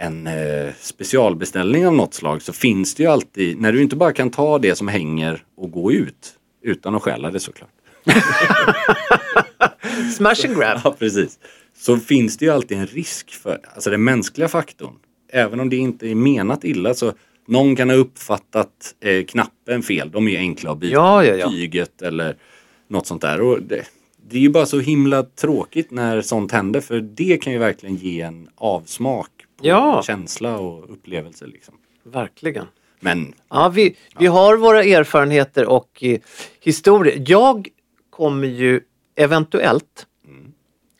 [0.00, 4.12] en eh, specialbeställning av något slag så finns det ju alltid, när du inte bara
[4.12, 7.70] kan ta det som hänger och gå ut utan att stjäla det såklart.
[10.16, 10.80] Smash and grab.
[10.84, 11.38] Ja, precis.
[11.76, 14.94] Så finns det ju alltid en risk för, alltså den mänskliga faktorn.
[15.32, 17.12] Även om det inte är menat illa så
[17.46, 20.10] någon kan ha uppfattat eh, knappen fel.
[20.10, 20.94] De är ju enkla att byta.
[20.94, 21.50] Ja, ja, ja.
[21.50, 22.36] Tyget eller
[22.88, 23.40] något sånt där.
[23.40, 23.84] Och det,
[24.28, 27.96] det är ju bara så himla tråkigt när sånt händer för det kan ju verkligen
[27.96, 30.02] ge en avsmak på Ja.
[30.06, 31.46] känsla och upplevelse.
[31.46, 31.74] Liksom.
[32.02, 32.66] Verkligen.
[33.00, 36.18] Men Ja, vi, vi har våra erfarenheter och eh,
[36.60, 37.24] historier.
[37.26, 37.68] Jag
[38.10, 38.80] kommer ju
[39.16, 40.06] eventuellt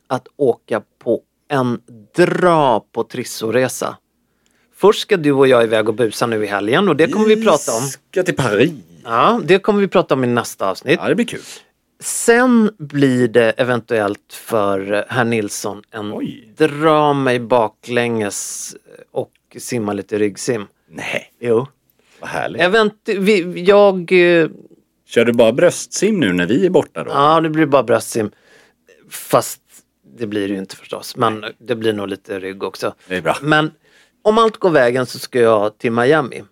[0.06, 1.80] att åka på en
[2.16, 3.96] dra på Trissoresa.
[4.80, 7.44] Först ska du och jag iväg och busa nu i helgen och det kommer vi
[7.44, 7.82] prata om.
[7.82, 8.70] Ska till Paris.
[9.04, 10.98] Ja, det kommer vi prata om i nästa avsnitt.
[11.02, 11.40] Ja, det blir kul.
[12.00, 16.52] Sen blir det eventuellt för herr Nilsson en Oj.
[16.56, 18.74] dra mig baklänges
[19.10, 20.66] och simma lite ryggsim.
[20.90, 21.66] Nej, Jo.
[22.20, 22.62] vad härligt.
[22.62, 24.48] Event, vi, jag, eh,
[25.06, 27.10] Kör du bara bröstsim nu när vi är borta då?
[27.10, 28.30] ja det blir bara bröstsim.
[29.10, 29.60] Fast
[30.18, 31.16] det blir det ju inte förstås.
[31.16, 32.94] Men det blir nog lite rygg också.
[33.08, 33.36] Det är bra.
[33.42, 33.70] Men
[34.22, 36.42] om allt går vägen så ska jag till Miami.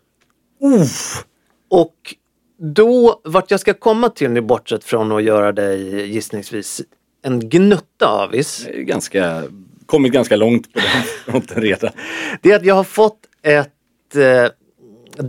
[1.70, 2.14] Och
[2.58, 6.82] då, vart jag ska komma till nu bortsett från att göra dig gissningsvis
[7.22, 8.68] en gnutta avis.
[8.74, 9.42] Ganska,
[9.86, 11.90] kommit ganska långt på den fronten redan.
[12.42, 14.46] Det är att jag har fått ett eh,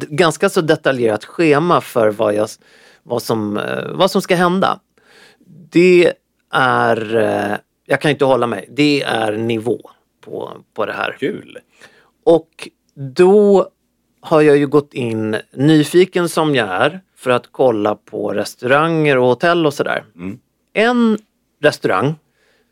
[0.09, 2.49] ganska så detaljerat schema för vad, jag,
[3.03, 4.79] vad, som, eh, vad som ska hända.
[5.71, 6.13] Det
[6.53, 11.15] är, eh, jag kan inte hålla mig, det är nivå på, på det här.
[11.19, 11.59] Kul.
[12.29, 13.69] Och då
[14.19, 19.27] har jag ju gått in, nyfiken som jag är, för att kolla på restauranger och
[19.27, 20.05] hotell och sådär.
[20.73, 21.17] En
[21.61, 22.15] restaurang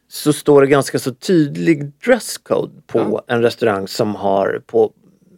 [0.07, 4.93] så står det ganska så tydlig dresscode på en restaurang som har på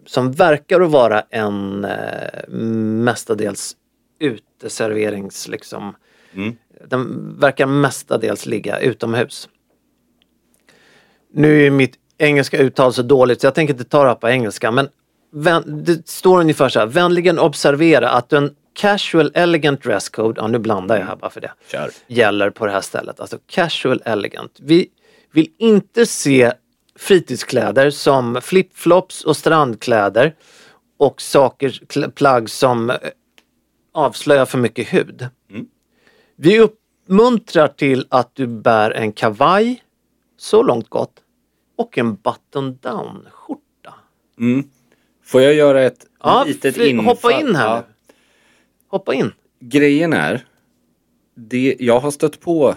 [0.06, 3.76] som verkar att vara en eh, mestadels
[4.20, 5.96] uteserverings liksom.
[6.88, 9.50] Den verkar mestadels ligga utomhus.
[11.34, 14.30] Nu är mitt engelska uttal så dåligt så jag tänker inte ta det här på
[14.30, 14.90] engelska men
[15.66, 16.86] det står ungefär så här.
[16.86, 21.42] Vänligen observera att en casual elegant dress code, ja nu blandar jag här bara för
[21.42, 21.90] det, Kör.
[22.08, 23.20] gäller på det här stället.
[23.20, 24.58] Alltså casual elegant.
[24.62, 24.88] Vi
[25.32, 26.52] vill inte se
[26.96, 30.36] fritidskläder som flipflops och strandkläder
[30.98, 32.96] och saker, plagg som eh,
[33.94, 35.28] avslöjar för mycket hud.
[36.36, 39.84] Vi uppmuntrar till att du bär en kavaj,
[40.38, 41.14] så långt gott,
[41.80, 43.94] och en button down skjorta.
[45.24, 47.06] Får jag göra ett Ja, litet infall?
[47.06, 47.84] hoppa in här Ja.
[48.88, 49.32] Hoppa in.
[49.60, 50.46] Grejen är,
[51.36, 52.76] det, jag har stött på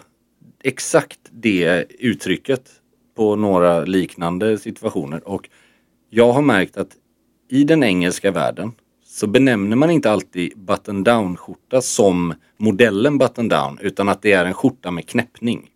[0.62, 2.70] exakt det uttrycket
[3.16, 5.48] på några liknande situationer och
[6.10, 6.90] jag har märkt att
[7.48, 8.72] i den engelska världen
[9.04, 14.32] så benämner man inte alltid button down skjorta som modellen button down utan att det
[14.32, 15.70] är en skjorta med knäppning.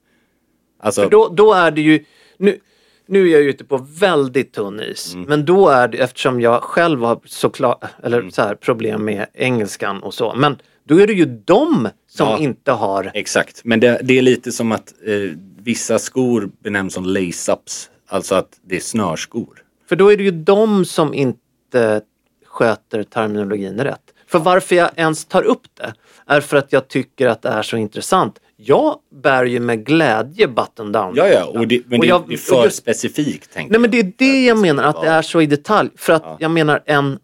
[0.78, 2.04] Alltså, då, då är det ju,
[2.38, 2.60] nu,
[3.08, 5.28] nu är jag ute på väldigt tunn is, Mm.
[5.28, 10.02] men då är det, eftersom jag själv har såklart, eller så här, problem med engelskan
[10.02, 12.38] och så, men då är det ju de som Ja.
[12.38, 15.14] inte har, Exakt, men det, det är lite som att eh,
[15.58, 17.88] vissa skor benämns som lace-ups.
[18.08, 19.62] Alltså att det är snörskor.
[19.88, 22.00] för då är det ju de som inte
[22.46, 24.00] sköter terminologin rätt.
[24.26, 25.92] För varför jag ens tar upp det
[26.26, 28.38] är för att jag tycker att det är så intressant.
[28.56, 31.12] Jag bär ju med glädje button down.
[31.16, 33.52] Ja, ja, och det, men Och det, jag- det är för just- specifikt.
[33.52, 34.12] Tänker Nej men det är jag.
[34.18, 35.02] det jag menar, att Ja.
[35.02, 35.90] det är så i detalj.
[35.96, 37.18] För att jag menar en...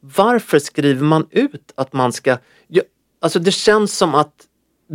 [0.00, 2.36] Varför skriver man ut att man ska...
[2.68, 2.82] Ja,
[3.20, 4.34] alltså det känns som att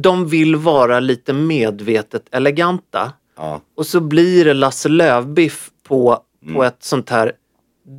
[0.04, 3.14] de vill vara lite medvetet eleganta.
[3.38, 3.62] Ja.
[3.76, 6.56] Och så blir det Lasse Lövbiff på, Mm.
[6.56, 7.32] på ett sånt här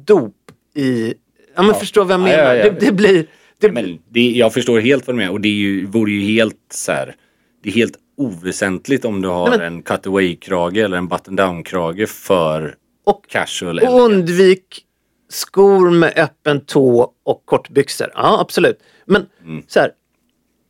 [0.05, 0.35] dop
[0.75, 1.15] i...
[1.57, 2.55] Ja men förstår vad jag Ja, menar?
[2.55, 2.71] ja, ja.
[2.73, 3.27] Det, det blir...
[3.61, 6.21] Det, Men det, jag förstår helt vad du menar och det är ju, vore ju
[6.35, 7.15] helt så här,
[7.63, 12.75] Det är helt oväsentligt om du har Nej, men- en cutaway-krage eller en button-down-krage för
[13.07, 14.85] Och- casual och undvik
[15.31, 18.09] skor med öppen tå och kortbyxor.
[18.15, 18.79] Ja absolut.
[19.07, 19.63] Men Mm.
[19.69, 19.91] så här,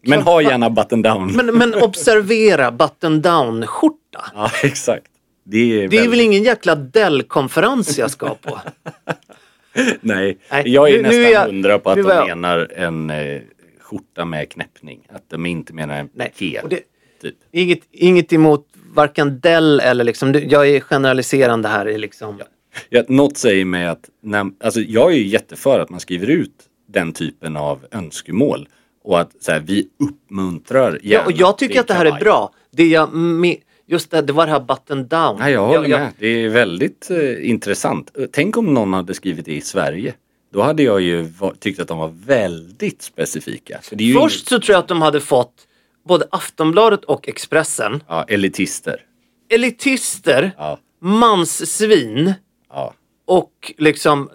[0.07, 1.32] Men ha gärna button-down.
[1.36, 4.24] Men, men observera button down-skjorta.
[4.34, 5.07] Ja, exakt.
[5.45, 8.59] Det är, Det är väl ingen jäkla Dell-konferens jag ska på?
[10.01, 12.72] Nej, Nej, jag är nu- nu nästan är jag- hundra på att de jag- menar
[12.76, 13.41] en eh,
[13.91, 15.07] skjorta med knäppning.
[15.09, 16.61] Att de inte menar en piké.
[17.20, 17.34] Typ.
[17.53, 22.41] inget, inget emot varken Dell eller liksom, jag är generaliserande här i liksom.
[22.89, 26.55] Ja, något säger mig att, när, alltså jag är ju jätteför att man skriver ut
[26.89, 28.68] den typen av önskemål.
[29.03, 32.20] Och att så här, vi uppmuntrar Ja, gärna och jag tycker att det här är
[32.20, 32.53] bra.
[32.70, 33.11] Det jag,
[33.86, 35.36] just det, det var det här button down.
[35.39, 36.12] Nej, jag håller jag, med.
[36.18, 38.11] Det är väldigt eh, intressant.
[38.32, 40.14] Tänk om någon hade skrivit det i Sverige.
[40.51, 41.28] Då hade jag ju
[41.61, 43.80] tyckt att de var väldigt specifika.
[44.20, 45.55] Först så tror jag att de hade fått
[46.09, 49.01] både Aftonbladet och Expressen, inget, ja, elitister.
[49.49, 52.34] elitister, Ja, manssvin
[52.70, 52.94] ja.
[53.26, 54.30] och liksom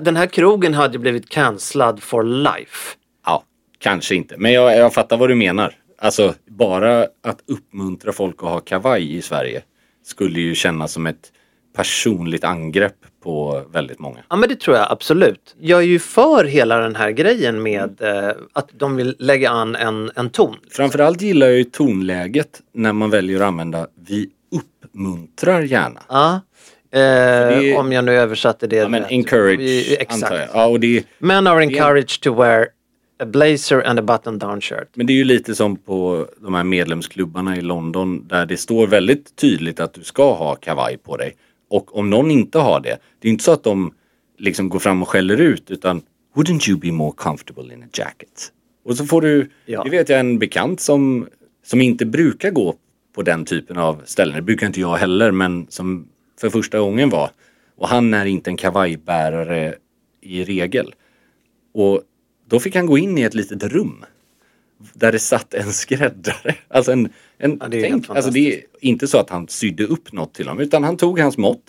[0.00, 2.96] den här krogen hade blivit cancellad for life.
[3.26, 3.44] Ja,
[3.78, 4.34] kanske inte.
[4.38, 5.74] Men jag, jag fattar vad du menar.
[5.98, 9.62] Alltså bara att uppmuntra folk att ha kavaj i Sverige
[10.04, 11.32] skulle ju kännas som ett
[11.76, 14.18] personligt angrepp på väldigt många.
[14.30, 15.56] Ja men det tror jag absolut.
[15.60, 19.76] Jag är ju för hela den här grejen med eh, att de vill lägga an
[19.76, 20.56] en, en ton.
[20.70, 24.28] Framförallt gillar jag ju tonläget när man väljer att använda vi
[24.84, 26.00] uppmuntrar gärna.
[26.08, 26.40] Ja.
[26.92, 27.00] Eh,
[27.60, 29.10] det- Om jag nu översatte det Ja, men rätt.
[29.12, 30.40] encourage Vi- antar jag.
[30.40, 30.50] Exakt.
[30.54, 32.68] Ja, och det, Men are encouraged to wear
[33.22, 34.88] a blazer and a button down shirt.
[34.94, 38.86] men det är ju lite som på de här medlemsklubbarna i London där det står
[38.86, 41.34] väldigt tydligt att du ska ha kavaj på dig.
[41.68, 43.94] Och om någon inte har det, det är inte så att de
[44.38, 46.02] liksom går fram och skäller ut utan
[46.34, 48.52] Wouldn't you be more comfortable in a jacket?
[48.84, 49.84] Och så får du, Ja.
[49.84, 51.26] det vet jag en bekant som,
[51.64, 52.74] som inte brukar gå
[53.14, 54.34] på den typen av ställen.
[54.36, 56.08] Det brukar inte jag heller men som
[56.40, 57.30] för första gången var.
[57.76, 59.74] Och han är inte en kavajbärare
[60.20, 60.94] i regel.
[61.74, 62.02] Och
[62.48, 64.04] då fick han gå in i ett litet rum.
[64.92, 66.54] Där det satt en skräddare.
[66.68, 67.08] Alltså en,
[67.38, 70.48] en Ja, det tänk, alltså det är inte så att han sydde upp något till
[70.48, 71.64] honom utan han tog hans mått.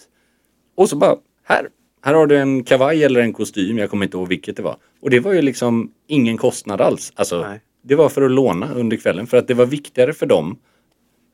[0.76, 1.70] Och så bara, här,
[2.02, 4.78] här har du en kavaj eller en kostym, jag kommer inte ihåg vilket det var.
[5.02, 7.14] Och det var ju liksom ingen kostnad alls.
[7.16, 7.60] Alltså, Nej.
[7.82, 10.60] det var för att låna under kvällen för att det var viktigare för dem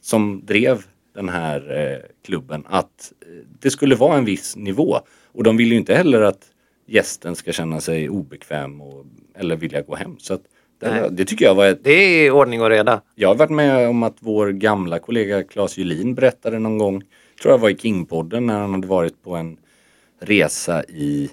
[0.01, 3.27] som drev den här eh, klubben att eh,
[3.59, 4.99] det skulle vara en viss nivå.
[5.33, 6.47] Och de vill ju inte heller att
[6.87, 9.05] gästen ska känna sig obekväm och,
[9.35, 10.19] eller vilja gå hem.
[10.19, 10.43] Så att
[10.89, 11.83] det, det tycker jag var ett...
[11.83, 13.01] Det är ordning och reda.
[13.15, 17.03] Jag har varit med om att vår gamla kollega Claes Julin berättade någon gång,
[17.41, 19.57] tror jag var i Kingpodden när han hade varit på en
[20.19, 21.29] resa i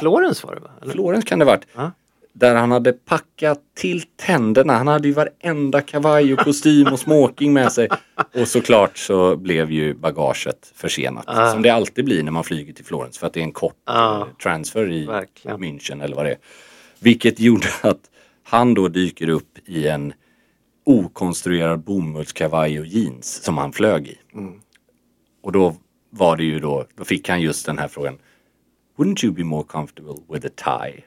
[0.00, 0.70] Florens var det va?
[0.82, 0.92] Eller?
[0.92, 1.66] Florens kan det ha varit.
[1.74, 1.90] Ja.
[2.32, 4.76] Där han hade packat till tänderna.
[4.76, 7.88] Han hade ju varenda kavaj och kostym och smoking med sig.
[8.34, 11.24] Och såklart så blev ju bagaget försenat.
[11.26, 11.52] Ah.
[11.52, 13.18] Som det alltid blir när man flyger till Florens.
[13.18, 15.58] För att det är en kort eh, transfer i Verkligen.
[15.58, 16.38] München eller vad det är.
[16.98, 18.00] Vilket gjorde att
[18.48, 20.12] han då dyker upp i en
[20.84, 24.18] okonstruerad bomullskavaj och jeans som han flög i.
[24.34, 24.52] Mm.
[25.42, 25.76] Och då
[26.10, 28.18] var det ju då, då fick han just den här frågan.
[28.98, 31.02] Wouldn't you be more comfortable with a tie?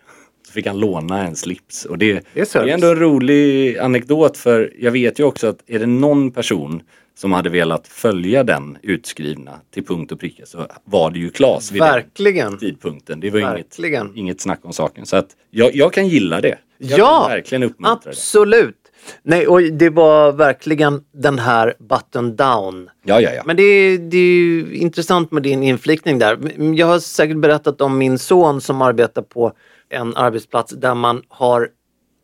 [0.48, 1.86] Så fick han låna en slips.
[1.86, 5.80] Och det, Det är ändå en rolig anekdot för jag vet ju också att är
[5.80, 6.82] det någon person
[7.16, 11.72] som hade velat följa den utskrivna till punkt och pricka så var det ju Klas
[11.72, 12.50] vid Verkligen.
[12.52, 13.20] den tidpunkten.
[13.20, 14.12] Det var inget, Verkligen.
[14.18, 15.06] inget snack om saken.
[15.06, 16.58] Så att jag, jag kan gilla det.
[16.82, 18.10] Jag Ja, verkligen uppmuntra det.
[18.10, 18.76] Absolut.
[19.24, 22.90] Nej, och det var verkligen den här button down.
[23.04, 23.44] Ja, ja, ja.
[23.46, 26.38] Men det är, det är ju intressant med din inflikning där.
[26.76, 29.54] Jag har säkert berättat om min son som arbetar på
[29.90, 31.70] en arbetsplats där man har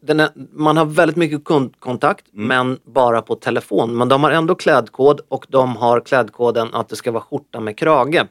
[0.07, 3.97] är, man har väldigt mycket kundkontakt men bara på telefon.
[3.97, 7.77] Men de har ändå klädkod och de har klädkoden att det ska vara skjorta med
[7.77, 8.27] krage.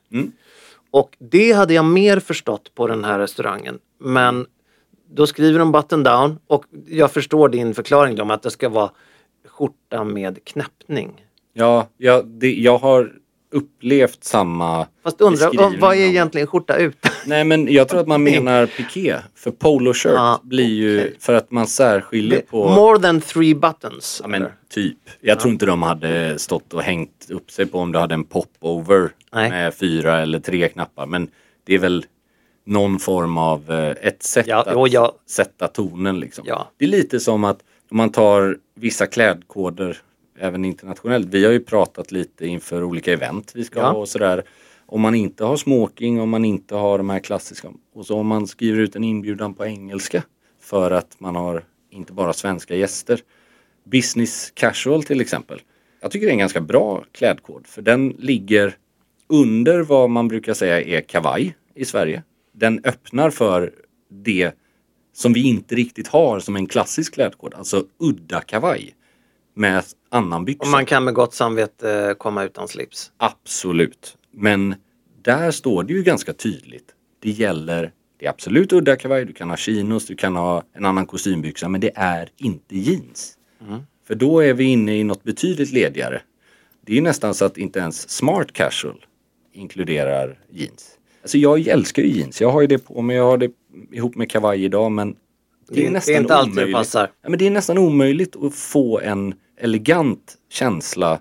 [0.90, 3.78] Och det hade jag mer förstått på den här restaurangen.
[4.00, 4.46] Men
[5.10, 8.90] då skriver de button down och jag förstår din förklaring om att det ska vara
[9.48, 11.24] skjorta med knäppning.
[11.52, 13.12] Ja, ja det, jag har
[13.52, 16.96] upplevt samma Fast undrar, vad är egentligen skjorta ut?
[17.26, 19.16] Nej men jag tror att man menar piké.
[19.34, 21.16] För polo shirt Ja, blir ju okej.
[21.20, 22.68] för att man särskiljer på...
[22.68, 24.20] More than three buttons.
[24.22, 24.54] Ja men eller?
[24.70, 24.98] typ.
[25.20, 28.24] Jag tror inte de hade stått och hängt upp sig på om du hade en
[28.24, 29.50] popover Nej.
[29.50, 31.06] med fyra eller tre knappar.
[31.06, 31.28] Men
[31.66, 32.04] det är väl
[32.64, 35.16] någon form av eh, ett sätt Ja, att ja.
[35.26, 36.44] sätta tonen liksom.
[36.48, 36.70] Ja.
[36.76, 39.98] Det är lite som att om man tar vissa klädkoder
[40.38, 41.26] även internationellt.
[41.26, 44.42] Vi har ju pratat lite inför olika event vi ska ha och sådär.
[44.86, 48.26] Om man inte har smoking, om man inte har de här klassiska och så om
[48.26, 50.22] man skriver ut en inbjudan på engelska
[50.60, 53.20] för att man har inte bara svenska gäster.
[53.84, 55.60] Business casual till exempel.
[56.00, 58.76] Jag tycker det är en ganska bra klädkod för den ligger
[59.26, 62.22] under vad man brukar säga är kavaj i Sverige.
[62.56, 63.72] Den öppnar för
[64.08, 64.52] det
[65.12, 68.94] som vi inte riktigt har som en klassisk klädkod, alltså udda kavaj
[69.54, 70.62] med annan byxa.
[70.62, 73.12] Och man kan med gott samvete eh, komma utan slips.
[73.16, 74.16] Absolut.
[74.30, 74.74] Men
[75.22, 76.94] där står det ju ganska tydligt.
[77.20, 80.84] Det gäller, det är absolut udda kavaj, du kan ha chinos, du kan ha en
[80.84, 83.38] annan kostymbyxa, men det är inte jeans.
[84.06, 86.22] För då är vi inne i något betydligt ledigare.
[86.80, 89.06] Det är nästan så att inte ens smart casual
[89.52, 90.93] inkluderar jeans.
[91.24, 93.50] Alltså jag älskar ju jeans, jag har ju det på mig, jag har det
[93.92, 95.16] ihop med kavaj idag men
[95.68, 96.76] det är, Det är nästan inte alltid det omöjligt.
[96.76, 97.10] passar.
[97.22, 101.20] Ja, men det är nästan omöjligt att få en elegant känsla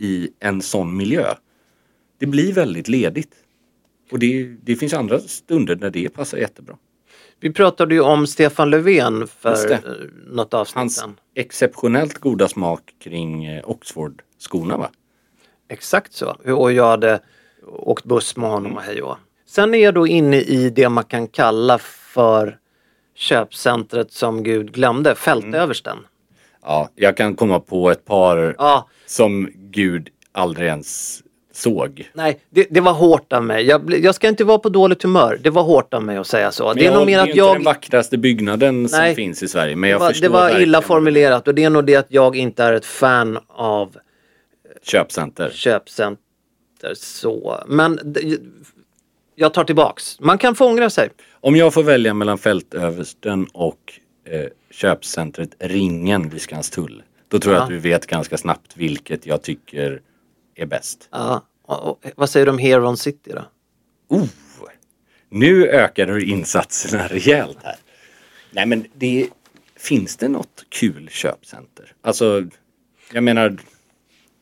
[0.00, 1.34] i en sån miljö.
[2.18, 3.32] Det blir väldigt ledigt.
[4.12, 6.76] Och det, det finns andra stunder när det passar jättebra.
[7.40, 9.74] Vi pratade ju om Stefan Löfven för det.
[9.74, 9.80] eh,
[10.26, 11.20] något avsnitt Hans sedan.
[11.34, 14.90] exceptionellt goda smak kring eh, Oxford-skorna va?
[15.68, 16.36] Exakt så.
[16.44, 17.20] Och jag hade
[17.66, 19.16] åkt buss med honom och hej och.
[19.48, 22.58] Sen är jag då inne i det man kan kalla för
[23.14, 25.96] köpcentret som Gud glömde, Fältöversten.
[26.62, 31.22] Ja, jag kan komma på ett par Ja, som Gud aldrig ens
[31.52, 32.10] såg.
[32.14, 33.64] nej, det, det var hårt av mig.
[33.64, 35.38] Jag, jag ska inte vara på dåligt humör.
[35.42, 36.72] Det var hårt av mig att säga så.
[36.74, 37.64] Det är Men nog mer det att inte den jag...
[37.64, 39.14] vackraste byggnaden som Nej.
[39.14, 39.76] finns i Sverige.
[39.76, 42.06] Men Det jag var, förstår det var illa formulerat och det är nog det att
[42.08, 43.96] jag inte är ett fan av.
[44.82, 45.50] Köpcenter.
[45.50, 47.64] köpcenter så.
[47.66, 48.14] Men
[49.40, 50.20] jag tar tillbaks.
[50.20, 51.10] Man kan få ångra sig.
[51.32, 57.02] Om jag får välja mellan Fältöversten och eh, köpcentret Ringen vid Skanstull.
[57.28, 57.64] Då tror jag Ja.
[57.64, 60.00] att du vet ganska snabbt vilket jag tycker
[60.54, 61.08] är bäst.
[61.12, 61.44] Ja.
[61.62, 63.44] Och, och, vad säger du om Heron City då?
[64.16, 64.26] Oh,
[65.30, 67.76] nu ökar du insatserna rejält här.
[68.50, 69.28] Nej men det
[69.76, 71.92] finns det något kul köpcenter?
[72.02, 72.44] Alltså,
[73.12, 73.56] jag menar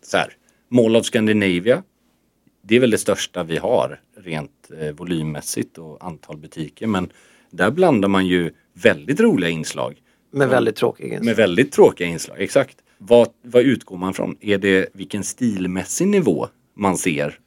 [0.02, 0.32] så här.
[0.68, 1.82] Mall of Scandinavia.
[2.68, 6.86] Det är väl det största vi har rent eh, volymmässigt och antal butiker.
[6.86, 7.10] Men
[7.50, 12.40] där blandar man ju väldigt roliga inslag Med väldigt tråkig med väldigt tråkiga inslag.
[12.40, 12.76] Exakt.
[12.98, 14.36] Vad, vad utgår man från?
[14.40, 17.38] Är det vilken stilmässig nivå man ser?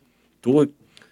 [0.41, 0.65] Då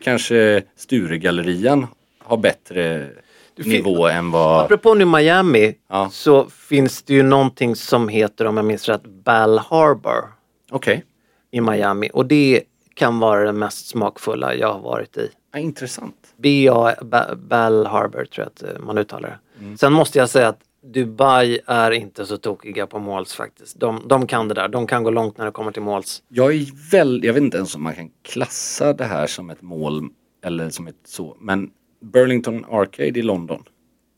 [0.04, 1.88] kanske Sturegallerian
[2.20, 3.10] har bättre
[3.56, 4.66] nivå än vad...
[4.66, 6.10] Apropå nu Miami Ja.
[6.12, 10.34] så finns det ju någonting som heter, om jag minns rätt, Bal Harbor
[10.72, 11.04] Okej,
[11.52, 12.10] i Miami.
[12.14, 12.64] Och det
[12.98, 15.30] kan vara det mest smakfulla jag har varit i.
[15.54, 16.34] ja, intressant.
[16.38, 16.94] B.A.
[17.02, 19.64] Ba- Bal Harbor tror jag att eh, man uttalar det.
[19.64, 19.78] Mm.
[19.78, 20.60] Sen måste jag säga att
[20.94, 23.80] Dubai är inte så tokiga på måls faktiskt.
[23.80, 24.68] De, de kan det där.
[24.68, 26.24] De kan gå långt när det kommer till måls.
[26.28, 29.62] Jag är väl, jag vet inte ens om man kan klassa det här som ett
[29.62, 30.10] mål
[30.44, 31.70] eller som ett så, men
[32.02, 33.64] Burlington Arcade i London.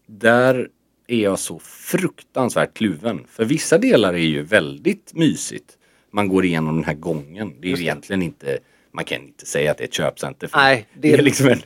[0.07, 0.67] Där
[1.07, 3.25] är jag så fruktansvärt kluven.
[3.29, 5.77] För vissa delar är ju väldigt mysigt.
[6.11, 7.53] Man går igenom den här gången.
[7.61, 8.57] Det är ju egentligen inte,
[8.91, 10.49] man kan inte säga att det är ett köpcenter.
[10.55, 11.61] Nej, det det är är, liksom en...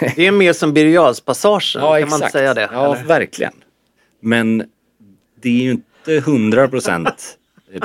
[0.16, 1.60] det är mer som Birger Jarls-passagen.
[1.82, 2.68] ja, kan man inte säga det?
[2.72, 3.04] Ja, eller?
[3.06, 3.52] verkligen.
[4.20, 4.64] Men
[5.40, 7.38] det är ju inte hundra procent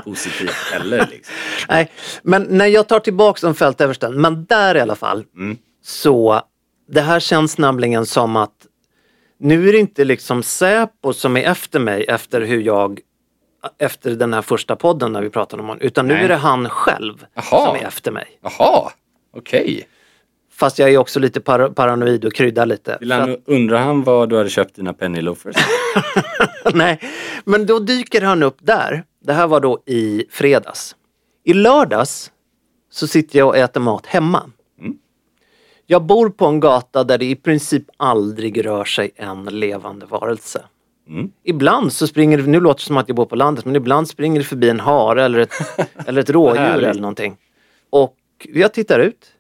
[0.04, 1.08] positivt heller.
[1.12, 1.36] Liksom.
[1.70, 1.92] Nej,
[2.24, 5.58] men när jag tar tillbaks om fältöversten, men där i alla fall, Mm.
[5.84, 6.42] så
[6.92, 8.68] det här känns nämligen som att
[9.38, 13.00] nu är det inte liksom Säpo som är efter mig efter hur jag
[13.78, 16.24] efter den här första podden när vi pratade om honom, utan nu Nej.
[16.24, 17.66] är det han själv Jaha.
[17.66, 18.40] som är efter mig.
[18.42, 18.92] Jaha,
[19.38, 19.88] okej.
[20.52, 22.98] Fast jag är också lite par paranoid och kryddar lite.
[23.00, 25.56] Vill han, undrar han vad du hade köpt dina penny loafers?
[26.66, 27.00] att- Nej,
[27.46, 29.04] men då dyker han upp där.
[29.20, 30.96] Det här var då i fredags.
[31.44, 32.32] I lördags
[32.92, 34.44] så sitter jag och äter mat hemma.
[35.86, 40.66] Jag bor på en gata där det i princip aldrig rör sig en levande varelse.
[41.08, 41.32] Mm.
[41.44, 44.08] Ibland så springer det, nu låter det som att jag bor på landet, men ibland
[44.08, 45.54] springer det förbi en hare eller ett,
[46.08, 47.38] eller ett rådjur eller någonting.
[47.90, 48.16] Och
[48.54, 49.32] jag tittar ut.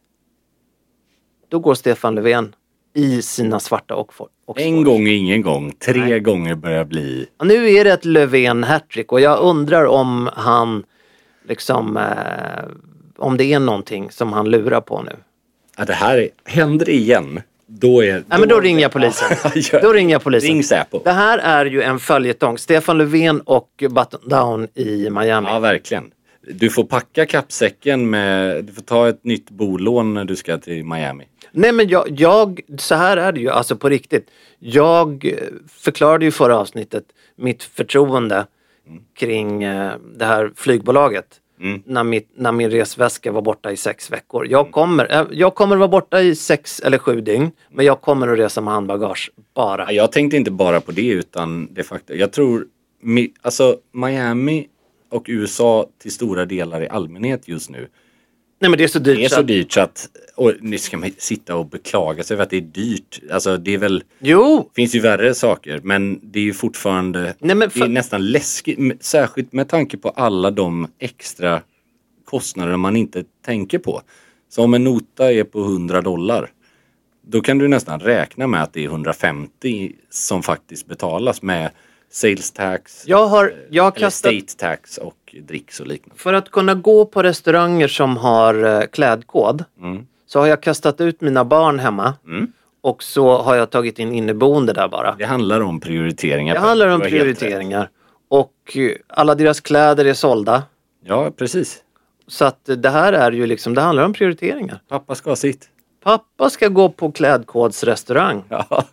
[1.49, 2.55] Då går Stefan Löfven
[2.93, 4.29] i sina svarta Oxford.
[4.45, 4.67] Oxford.
[4.67, 5.71] En gång ingen gång.
[5.71, 6.19] Tre Nej.
[6.19, 7.27] gånger börjar bli...
[7.37, 10.83] Ja, Nu är det ett Löfven hattrick och jag undrar om han
[11.47, 12.63] liksom eh,
[13.17, 15.15] om det är någonting som han lurar på nu.
[15.77, 16.29] Ja, det här är...
[16.45, 17.41] Händer igen,
[17.79, 18.23] då är...
[18.27, 19.37] Nej men då ringer jag polisen.
[19.81, 20.49] Då ringer jag polisen.
[20.49, 21.01] Ring Säpo.
[21.03, 22.57] Det här är ju en följetong.
[22.57, 25.47] Stefan Löfven och Button Down i Miami.
[25.49, 26.11] Ja, verkligen.
[26.47, 28.65] Du får packa kappsäcken med...
[28.65, 31.23] Du får ta ett nytt bolån när du ska till Miami.
[31.51, 34.27] Nej men jag, jag, så här är det ju alltså på riktigt.
[34.59, 35.33] Jag
[35.67, 37.03] förklarade ju förra avsnittet
[37.35, 38.45] mitt förtroende
[39.15, 41.25] kring eh, det här flygbolaget.
[41.85, 44.47] När, mitt, när min resväska var borta i sex veckor.
[44.49, 47.51] Jag kommer, eh, jag kommer vara borta i sex eller sju dygn.
[47.71, 49.83] Men jag kommer att resa med handbagage bara.
[49.85, 52.17] Ja, Jag tänkte inte bara på det utan det faktum.
[52.19, 52.65] Jag tror,
[53.41, 54.67] alltså Miami
[55.11, 57.87] och USA till stora delar i allmänhet just nu.
[58.63, 59.17] Nej men det är så dyrt.
[59.17, 62.43] Det är så dyrt så att, och nu ska man sitta och beklaga sig för
[62.43, 63.19] att det är dyrt.
[63.31, 67.35] Alltså det är väl, Jo, finns ju värre saker men det är ju fortfarande, Nej,
[67.39, 68.79] men det är för- nästan läskigt.
[69.05, 71.61] Särskilt med tanke på alla de extra
[72.25, 74.01] kostnader man inte tänker på.
[74.49, 76.49] Så om en nota är på 100 dollar
[77.27, 81.69] då kan du nästan räkna med att det är 150 som faktiskt betalas med
[82.13, 86.21] sales tax, jag har, jag eller kastat state tax och dricks och liknande.
[86.21, 90.05] För att kunna gå på restauranger som har eh, klädkod Mm.
[90.25, 92.13] så har jag kastat ut mina barn hemma
[92.81, 95.15] och så har jag tagit in inneboende där bara.
[95.15, 96.53] Det handlar om prioriteringar.
[96.53, 97.89] Det handlar om prioriteringar.
[98.29, 100.63] Och eh, alla deras kläder är sålda.
[101.05, 101.83] Ja, precis.
[102.27, 104.79] Så att eh, det här är ju liksom, det handlar om prioriteringar.
[104.89, 105.69] Pappa ska ha sitt.
[106.03, 108.43] Pappa ska gå på klädkodsrestaurang.
[108.49, 108.83] Ja.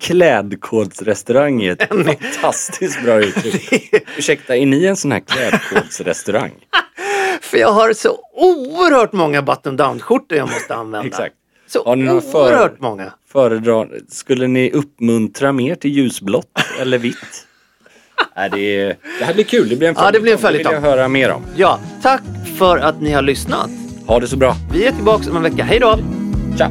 [0.00, 3.94] Klädkodsrestaurang är ett fantastiskt bra uttryck.
[4.18, 6.52] Ursäkta, är ni en sån här klädkodsrestaurang?
[7.40, 11.08] För jag har så oerhört många button down skjortor jag måste använda.
[11.08, 11.34] Exakt.
[11.66, 13.12] Så Har ni några oerhört många.
[13.32, 17.16] Föredrar, skulle ni uppmuntra mer till ljusblått eller vitt?
[18.36, 19.68] Nej, det, är, det här blir kul.
[19.68, 20.90] Det blir en Ja, det blir en Det vill jag följetong.
[20.90, 21.42] höra mer om.
[21.56, 22.22] Ja, tack
[22.58, 23.70] för att ni har lyssnat.
[24.06, 24.56] Ha det så bra.
[24.72, 25.64] Vi är tillbaka om en vecka.
[25.64, 25.98] Hej då!
[26.58, 26.70] Tja!